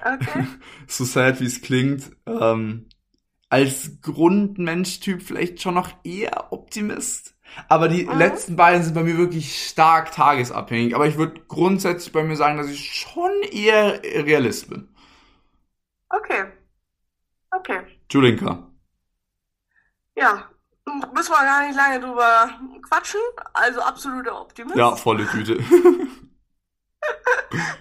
Okay. 0.00 0.46
so 0.86 1.04
sad 1.04 1.40
wie 1.40 1.46
es 1.46 1.60
klingt. 1.60 2.10
Ähm, 2.26 2.88
als 3.50 4.00
Grundmenschtyp 4.00 5.22
vielleicht 5.22 5.60
schon 5.60 5.74
noch 5.74 5.92
eher 6.04 6.52
Optimist. 6.52 7.36
Aber 7.68 7.88
die 7.88 8.04
Mhm. 8.06 8.18
letzten 8.18 8.56
beiden 8.56 8.82
sind 8.82 8.94
bei 8.94 9.02
mir 9.02 9.16
wirklich 9.18 9.68
stark 9.68 10.12
tagesabhängig. 10.12 10.94
Aber 10.94 11.06
ich 11.06 11.16
würde 11.18 11.40
grundsätzlich 11.48 12.12
bei 12.12 12.22
mir 12.22 12.36
sagen, 12.36 12.56
dass 12.58 12.68
ich 12.68 12.94
schon 12.94 13.30
eher 13.50 14.02
Realist 14.02 14.70
bin. 14.70 14.88
Okay. 16.08 16.44
Okay. 17.52 17.80
Julinka. 18.10 18.66
Ja. 20.16 20.48
Müssen 21.14 21.30
wir 21.32 21.44
gar 21.44 21.66
nicht 21.66 21.76
lange 21.76 22.00
drüber 22.00 22.50
quatschen. 22.88 23.20
Also 23.52 23.80
absoluter 23.80 24.40
Optimist. 24.40 24.76
Ja, 24.76 24.96
volle 24.96 25.26
Tüte. 25.28 25.58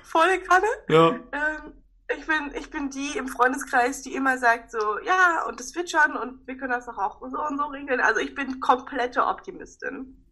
Volle 0.04 0.40
Kanne. 0.42 0.66
ja. 0.88 1.16
Ich 2.18 2.26
bin, 2.26 2.52
ich 2.56 2.70
bin 2.72 2.90
die 2.90 3.18
im 3.18 3.28
Freundeskreis, 3.28 4.02
die 4.02 4.16
immer 4.16 4.38
sagt 4.40 4.72
so, 4.72 4.80
ja, 5.06 5.46
und 5.48 5.60
das 5.60 5.76
wird 5.76 5.92
schon 5.92 6.16
und 6.18 6.48
wir 6.48 6.58
können 6.58 6.72
das 6.72 6.86
doch 6.88 6.98
auch 6.98 7.20
so 7.22 7.40
und 7.48 7.58
so 7.58 7.66
regeln. 7.66 8.00
Also 8.02 8.20
ich 8.20 8.34
bin 8.36 8.60
komplette 8.60 9.26
Optimistin. 9.26 10.26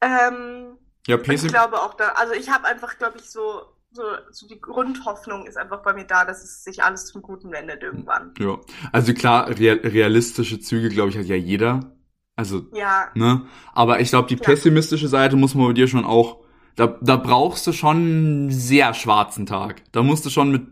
Ähm, 0.00 0.78
Ja, 1.06 1.16
und 1.26 1.34
ich 1.34 1.46
Pessim 1.46 1.48
glaube 1.48 1.80
auch 1.82 1.94
da, 1.94 2.10
also 2.12 2.32
ich 2.34 2.50
habe 2.50 2.66
einfach, 2.66 2.98
glaube 2.98 3.18
ich, 3.18 3.30
so, 3.30 3.62
so, 3.92 4.02
so 4.30 4.46
die 4.48 4.60
Grundhoffnung 4.60 5.46
ist 5.46 5.56
einfach 5.58 5.82
bei 5.82 5.92
mir 5.94 6.06
da, 6.06 6.24
dass 6.24 6.42
es 6.44 6.64
sich 6.64 6.82
alles 6.82 7.06
zum 7.06 7.22
Guten 7.22 7.52
wendet 7.52 7.82
irgendwann. 7.82 8.34
ja. 8.38 8.58
Also 8.92 9.14
klar, 9.14 9.48
real, 9.58 9.76
realistische 9.84 10.60
Züge, 10.60 10.88
glaube 10.88 11.10
ich, 11.10 11.18
hat 11.18 11.26
ja 11.26 11.36
jeder. 11.36 11.96
Also, 12.36 12.66
Ja, 12.72 13.10
ne? 13.14 13.46
Aber 13.74 14.00
ich 14.00 14.08
glaube, 14.10 14.28
die 14.28 14.36
Ja. 14.38 14.40
pessimistische 14.40 15.08
Seite 15.08 15.36
muss 15.36 15.54
man 15.54 15.66
bei 15.68 15.72
dir 15.74 15.88
schon 15.88 16.04
auch, 16.04 16.40
da, 16.76 16.86
da 17.02 17.16
brauchst 17.16 17.66
du 17.66 17.72
schon 17.72 17.96
einen 17.96 18.50
sehr 18.50 18.94
schwarzen 18.94 19.44
Tag. 19.46 19.82
Da 19.92 20.02
musst 20.02 20.24
du 20.24 20.30
schon 20.30 20.50
mit 20.50 20.66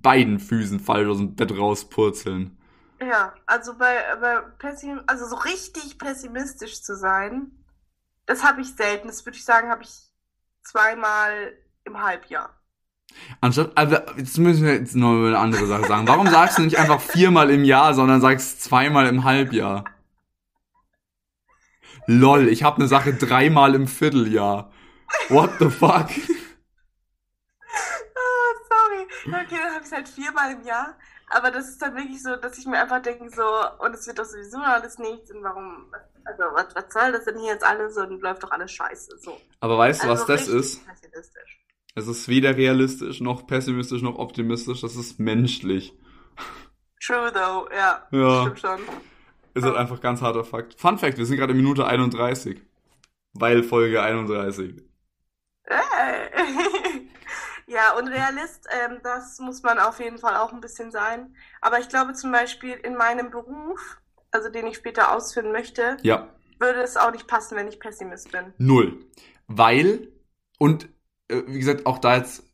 beiden 0.00 0.38
Füßen 0.38 0.80
falsch 0.80 1.08
aus 1.08 1.18
dem 1.18 1.34
Bett 1.34 1.56
rauspurzeln. 1.56 2.56
ja, 3.00 3.34
also 3.46 3.76
bei, 3.76 3.96
bei 4.20 4.40
Pessim, 4.58 5.00
also 5.06 5.26
so 5.26 5.36
richtig 5.36 5.98
pessimistisch 5.98 6.82
zu 6.82 6.96
sein, 6.96 7.50
das 8.26 8.44
habe 8.44 8.60
ich 8.60 8.74
selten. 8.74 9.08
Das 9.08 9.26
würde 9.26 9.36
ich 9.36 9.44
sagen, 9.44 9.70
habe 9.70 9.82
ich 9.82 9.90
zweimal 10.62 11.52
im 11.84 12.02
Halbjahr. 12.02 12.50
Anstatt, 13.40 13.72
also, 13.74 13.96
jetzt 14.16 14.38
müssen 14.38 14.64
wir 14.64 14.74
jetzt 14.74 14.96
noch 14.96 15.10
eine 15.10 15.38
andere 15.38 15.66
Sache 15.66 15.86
sagen. 15.86 16.08
Warum 16.08 16.28
sagst 16.28 16.58
du 16.58 16.62
nicht 16.62 16.78
einfach 16.78 17.00
viermal 17.00 17.50
im 17.50 17.64
Jahr, 17.64 17.94
sondern 17.94 18.20
sagst 18.20 18.62
zweimal 18.62 19.06
im 19.06 19.24
Halbjahr? 19.24 19.84
Lol, 22.06 22.48
ich 22.48 22.62
habe 22.62 22.76
eine 22.76 22.88
Sache 22.88 23.14
dreimal 23.14 23.74
im 23.74 23.86
Vierteljahr. 23.86 24.70
What 25.28 25.50
the 25.58 25.68
fuck? 25.68 26.08
Okay, 29.26 29.56
dann 29.62 29.74
habe 29.74 29.80
ich 29.80 29.86
es 29.86 29.92
halt 29.92 30.08
viermal 30.08 30.52
im 30.52 30.62
Jahr. 30.64 30.96
Aber 31.28 31.50
das 31.50 31.68
ist 31.68 31.80
dann 31.80 31.94
wirklich 31.96 32.22
so, 32.22 32.36
dass 32.36 32.58
ich 32.58 32.66
mir 32.66 32.78
einfach 32.80 33.00
denke, 33.00 33.30
so, 33.30 33.42
und 33.78 33.94
es 33.94 34.06
wird 34.06 34.18
doch 34.18 34.24
sowieso 34.24 34.58
alles 34.58 34.98
nichts 34.98 35.30
und 35.30 35.42
warum, 35.42 35.86
also 36.24 36.42
was, 36.52 36.74
was 36.74 36.92
soll 36.92 37.12
das 37.12 37.24
denn 37.24 37.38
hier 37.38 37.52
jetzt 37.54 37.64
alles 37.64 37.96
und 37.96 38.20
läuft 38.20 38.42
doch 38.42 38.50
alles 38.50 38.70
scheiße. 38.72 39.18
So. 39.18 39.40
Aber 39.60 39.78
weißt 39.78 40.04
du, 40.04 40.08
was 40.08 40.20
Also 40.20 40.32
das 40.32 40.40
richtig 40.48 40.54
ist? 40.54 40.80
Es 41.94 42.06
ist 42.06 42.28
weder 42.28 42.56
realistisch, 42.56 43.20
noch 43.20 43.46
pessimistisch, 43.46 44.02
noch 44.02 44.18
optimistisch. 44.18 44.80
Das 44.80 44.96
ist 44.96 45.18
menschlich. 45.18 45.94
True 47.04 47.32
though, 47.32 47.68
ja. 47.74 48.06
Ja. 48.10 48.42
Stimmt 48.42 48.60
schon. 48.60 48.80
Ist 49.54 49.64
halt 49.64 49.76
einfach 49.76 50.00
ganz 50.00 50.22
harter 50.22 50.44
Fakt. 50.44 50.80
Fun 50.80 50.98
Fact, 50.98 51.18
wir 51.18 51.26
sind 51.26 51.36
gerade 51.36 51.52
in 51.52 51.58
Minute 51.58 51.86
31. 51.86 52.60
Weil 53.34 53.62
Folge 53.62 54.02
31. 54.02 54.82
Hey. 55.64 56.30
Ja, 57.72 57.96
und 57.98 58.08
Realist, 58.08 58.68
ähm, 58.70 58.98
das 59.02 59.38
muss 59.38 59.62
man 59.62 59.78
auf 59.78 59.98
jeden 60.00 60.18
Fall 60.18 60.36
auch 60.36 60.52
ein 60.52 60.60
bisschen 60.60 60.90
sein. 60.90 61.34
Aber 61.60 61.78
ich 61.80 61.88
glaube 61.88 62.12
zum 62.12 62.30
Beispiel 62.32 62.72
in 62.72 62.96
meinem 62.96 63.30
Beruf, 63.30 63.98
also 64.30 64.48
den 64.50 64.66
ich 64.66 64.76
später 64.76 65.14
ausführen 65.14 65.52
möchte, 65.52 65.96
Ja, 66.02 66.28
würde 66.58 66.82
es 66.82 66.96
auch 66.96 67.10
nicht 67.12 67.26
passen, 67.26 67.56
wenn 67.56 67.68
ich 67.68 67.80
Pessimist 67.80 68.30
bin. 68.30 68.52
null. 68.58 69.06
Weil, 69.46 70.08
und 70.58 70.88
äh, 71.28 71.42
wie 71.46 71.58
gesagt, 71.58 71.86
auch 71.86 71.98
da 71.98 72.16
jetzt 72.16 72.44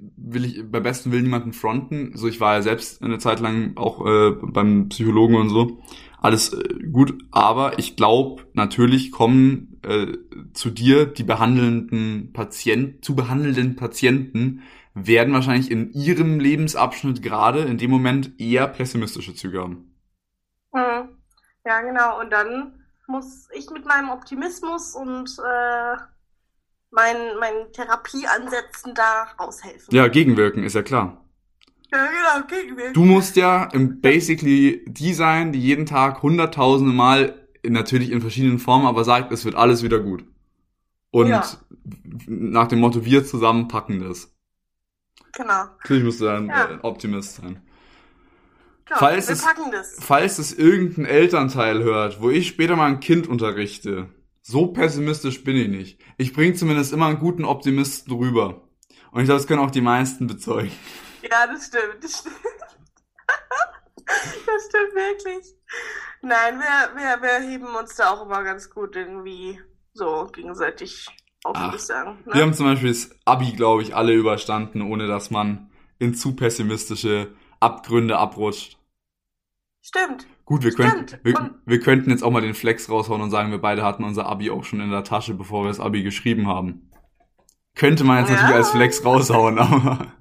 will 0.00 0.44
ich 0.44 0.70
bei 0.70 0.80
besten 0.80 1.10
Willen 1.10 1.24
niemanden 1.24 1.52
fronten. 1.52 2.12
So, 2.16 2.28
ich 2.28 2.40
war 2.40 2.54
ja 2.54 2.62
selbst 2.62 3.02
eine 3.02 3.18
Zeit 3.18 3.40
lang 3.40 3.76
auch 3.76 4.04
äh, 4.06 4.30
beim 4.30 4.88
Psychologen 4.90 5.34
und 5.34 5.48
so. 5.50 5.82
Alles 6.20 6.52
äh, 6.52 6.62
gut, 6.92 7.14
aber 7.32 7.78
ich 7.78 7.96
glaube, 7.96 8.44
natürlich 8.52 9.10
kommen 9.10 9.67
äh, 9.82 10.18
zu 10.52 10.70
dir 10.70 11.06
die 11.06 11.24
behandelnden 11.24 12.32
Patienten, 12.32 13.02
zu 13.02 13.14
behandelnden 13.14 13.76
Patienten 13.76 14.62
werden 14.94 15.34
wahrscheinlich 15.34 15.70
in 15.70 15.92
ihrem 15.92 16.40
Lebensabschnitt 16.40 17.22
gerade 17.22 17.60
in 17.60 17.78
dem 17.78 17.90
Moment 17.90 18.40
eher 18.40 18.66
pessimistische 18.66 19.34
Züge 19.34 19.62
haben. 19.62 19.94
Mhm. 20.72 21.08
Ja, 21.64 21.80
genau. 21.82 22.20
Und 22.20 22.30
dann 22.30 22.84
muss 23.06 23.48
ich 23.54 23.70
mit 23.70 23.84
meinem 23.86 24.10
Optimismus 24.10 24.94
und 24.94 25.36
äh, 25.38 25.96
meinen, 26.90 27.38
meinen 27.38 27.72
Therapieansätzen 27.72 28.94
da 28.94 29.28
aushelfen. 29.36 29.94
Ja, 29.94 30.08
gegenwirken, 30.08 30.62
ist 30.64 30.74
ja 30.74 30.82
klar. 30.82 31.24
Ja, 31.90 32.06
genau, 32.06 32.46
gegenwirken. 32.46 32.94
Du 32.94 33.04
musst 33.04 33.36
ja 33.36 33.64
im 33.72 34.00
basically 34.00 34.84
die 34.86 35.14
sein, 35.14 35.52
die 35.52 35.60
jeden 35.60 35.86
Tag 35.86 36.22
hunderttausende 36.22 36.92
Mal, 36.92 37.47
natürlich 37.70 38.10
in 38.10 38.20
verschiedenen 38.20 38.58
Formen, 38.58 38.86
aber 38.86 39.04
sagt, 39.04 39.32
es 39.32 39.44
wird 39.44 39.54
alles 39.54 39.82
wieder 39.82 39.98
gut. 40.00 40.24
Und 41.10 41.28
Ja. 41.28 41.44
nach 42.26 42.68
dem 42.68 42.80
Motto, 42.80 43.04
wir 43.04 43.24
zusammen 43.24 43.68
packen 43.68 44.00
das. 44.00 44.32
Genau. 45.32 45.64
Natürlich 45.78 46.04
musst 46.04 46.20
du 46.20 46.24
dann 46.26 46.48
Ja. 46.48 46.70
äh, 46.70 46.78
Optimist 46.82 47.36
sein. 47.36 47.62
genau. 48.84 48.98
Falls 48.98 49.28
wir 49.28 49.32
es- 49.34 49.42
packen 49.42 49.70
das. 49.70 49.96
Falls 50.00 50.38
es 50.38 50.52
irgendein 50.52 51.04
Elternteil 51.06 51.82
hört, 51.82 52.20
wo 52.20 52.30
ich 52.30 52.48
später 52.48 52.76
mal 52.76 52.86
ein 52.86 53.00
Kind 53.00 53.26
unterrichte, 53.26 54.08
so 54.42 54.68
pessimistisch 54.68 55.44
bin 55.44 55.56
ich 55.56 55.68
nicht. 55.68 56.00
Ich 56.16 56.32
bringe 56.32 56.54
zumindest 56.54 56.92
immer 56.92 57.06
einen 57.06 57.18
guten 57.18 57.44
Optimisten 57.44 58.12
rüber. 58.14 58.62
Und 59.10 59.20
ich 59.20 59.26
glaube, 59.26 59.38
das 59.40 59.46
können 59.46 59.60
auch 59.60 59.70
die 59.70 59.80
meisten 59.82 60.26
bezeugen. 60.26 60.72
Ja, 61.22 61.46
das 61.46 61.66
stimmt. 61.66 62.02
Das 62.02 62.18
stimmt, 62.20 62.34
das 64.46 64.66
stimmt 64.68 64.94
wirklich. 64.94 65.54
Nein, 66.22 66.58
wir, 66.58 66.96
wir, 66.96 67.22
wir 67.22 67.48
heben 67.48 67.66
uns 67.76 67.94
da 67.96 68.10
auch 68.10 68.24
immer 68.26 68.42
ganz 68.42 68.70
gut 68.70 68.96
irgendwie 68.96 69.60
so 69.92 70.26
gegenseitig 70.32 71.06
auf, 71.44 71.54
Ach, 71.56 71.66
würde 71.66 71.76
ich 71.76 71.82
sagen. 71.82 72.18
Ne? 72.26 72.34
Wir 72.34 72.42
haben 72.42 72.54
zum 72.54 72.66
Beispiel 72.66 72.88
das 72.88 73.10
Abi, 73.24 73.52
glaube 73.52 73.82
ich, 73.82 73.94
alle 73.94 74.12
überstanden, 74.14 74.82
ohne 74.82 75.06
dass 75.06 75.30
man 75.30 75.70
in 75.98 76.14
zu 76.14 76.34
pessimistische 76.34 77.34
Abgründe 77.60 78.18
abrutscht. 78.18 78.78
Stimmt. 79.82 80.26
Gut, 80.44 80.62
wir 80.64 80.72
könnten, 80.72 81.08
Stimmt. 81.08 81.24
wir, 81.24 81.38
Und- 81.38 81.54
wir 81.66 81.80
könnten 81.80 82.10
jetzt 82.10 82.22
auch 82.22 82.30
mal 82.30 82.40
den 82.40 82.54
Flex 82.54 82.88
raushauen 82.90 83.20
und 83.20 83.30
sagen, 83.30 83.50
wir 83.50 83.60
beide 83.60 83.82
hatten 83.84 84.04
unser 84.04 84.26
Abi 84.26 84.50
auch 84.50 84.64
schon 84.64 84.80
in 84.80 84.90
der 84.90 85.04
Tasche, 85.04 85.34
bevor 85.34 85.64
wir 85.64 85.68
das 85.68 85.80
Abi 85.80 86.02
geschrieben 86.02 86.46
haben. 86.48 86.90
Könnte 87.74 88.02
man 88.04 88.18
jetzt 88.20 88.28
Ja. 88.30 88.34
natürlich 88.36 88.56
als 88.56 88.70
Flex 88.70 89.04
raushauen, 89.04 89.58
aber 89.58 90.12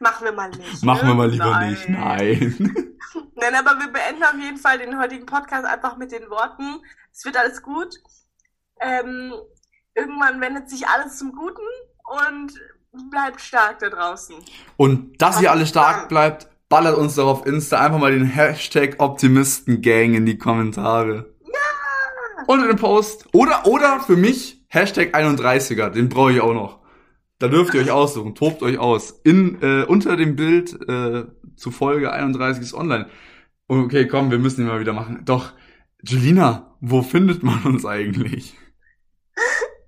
Machen 0.00 0.24
wir 0.24 0.32
mal 0.32 0.50
nicht. 0.50 0.84
machen 0.84 1.06
ne? 1.06 1.12
wir 1.12 1.14
mal 1.14 1.30
lieber 1.30 1.50
Nein. 1.50 1.70
nicht. 1.70 1.88
Nein. 1.88 2.74
Nein, 3.34 3.54
aber 3.54 3.78
wir 3.80 3.88
beenden 3.88 4.22
auf 4.22 4.38
jeden 4.38 4.58
Fall 4.58 4.78
den 4.78 4.98
heutigen 4.98 5.26
Podcast 5.26 5.64
einfach 5.64 5.96
mit 5.96 6.12
den 6.12 6.28
Worten, 6.30 6.80
es 7.12 7.24
wird 7.24 7.36
alles 7.36 7.62
gut. 7.62 7.94
Ähm, 8.80 9.32
irgendwann 9.94 10.40
wendet 10.40 10.68
sich 10.68 10.86
alles 10.86 11.18
zum 11.18 11.32
Guten 11.32 11.62
und 12.04 12.52
bleibt 13.10 13.40
stark 13.40 13.78
da 13.78 13.88
draußen. 13.88 14.36
Und 14.76 15.20
dass 15.20 15.40
ihr 15.40 15.50
alle 15.50 15.66
stark 15.66 16.08
bleibt, 16.08 16.48
ballert 16.68 16.96
uns 16.96 17.14
doch 17.14 17.26
auf 17.26 17.46
Insta 17.46 17.80
einfach 17.80 17.98
mal 17.98 18.12
den 18.12 18.26
Hashtag 18.26 18.96
Optimistengang 18.98 20.14
in 20.14 20.26
die 20.26 20.38
Kommentare. 20.38 21.34
Ja! 21.44 22.44
Unter 22.46 22.66
dem 22.66 22.76
Post. 22.76 23.28
Oder, 23.32 23.66
oder 23.66 24.00
für 24.00 24.16
mich 24.16 24.64
Hashtag 24.68 25.14
31er, 25.14 25.90
den 25.90 26.08
brauche 26.08 26.32
ich 26.32 26.40
auch 26.40 26.54
noch. 26.54 26.85
Da 27.38 27.48
dürft 27.48 27.74
ihr 27.74 27.82
euch 27.82 27.90
aussuchen, 27.90 28.34
tobt 28.34 28.62
euch 28.62 28.78
aus. 28.78 29.10
In, 29.22 29.60
äh, 29.60 29.84
unter 29.84 30.16
dem 30.16 30.36
Bild 30.36 30.72
äh, 30.88 31.26
zu 31.56 31.70
Folge 31.70 32.12
31 32.12 32.62
ist 32.62 32.74
online. 32.74 33.10
Okay, 33.68 34.06
komm, 34.06 34.30
wir 34.30 34.38
müssen 34.38 34.62
ihn 34.62 34.68
mal 34.68 34.80
wieder 34.80 34.94
machen. 34.94 35.22
Doch, 35.24 35.52
Julina, 36.02 36.76
wo 36.80 37.02
findet 37.02 37.42
man 37.42 37.62
uns 37.64 37.84
eigentlich? 37.84 38.56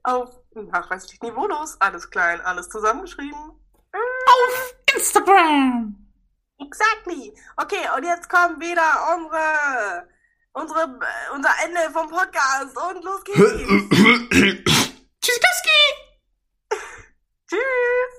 Auf 0.03 0.31
nachweislich 0.55 1.21
niveaulos, 1.23 1.81
alles 1.81 2.11
klein, 2.11 2.41
alles 2.41 2.69
zusammengeschrieben. 2.69 3.53
Instagram! 4.95 5.95
Exactly. 6.59 7.33
Okay, 7.57 7.87
und 7.97 8.05
jetzt 8.05 8.29
kommt 8.29 8.61
wieder 8.61 8.83
unsere, 9.15 10.09
unsere, 10.53 10.99
unser 11.35 11.51
Ende 11.65 11.81
vom 11.93 12.09
Podcast 12.09 12.77
und 12.77 13.05
los 13.05 13.25
geht's. 13.25 14.69
Tschüss. 17.49 18.18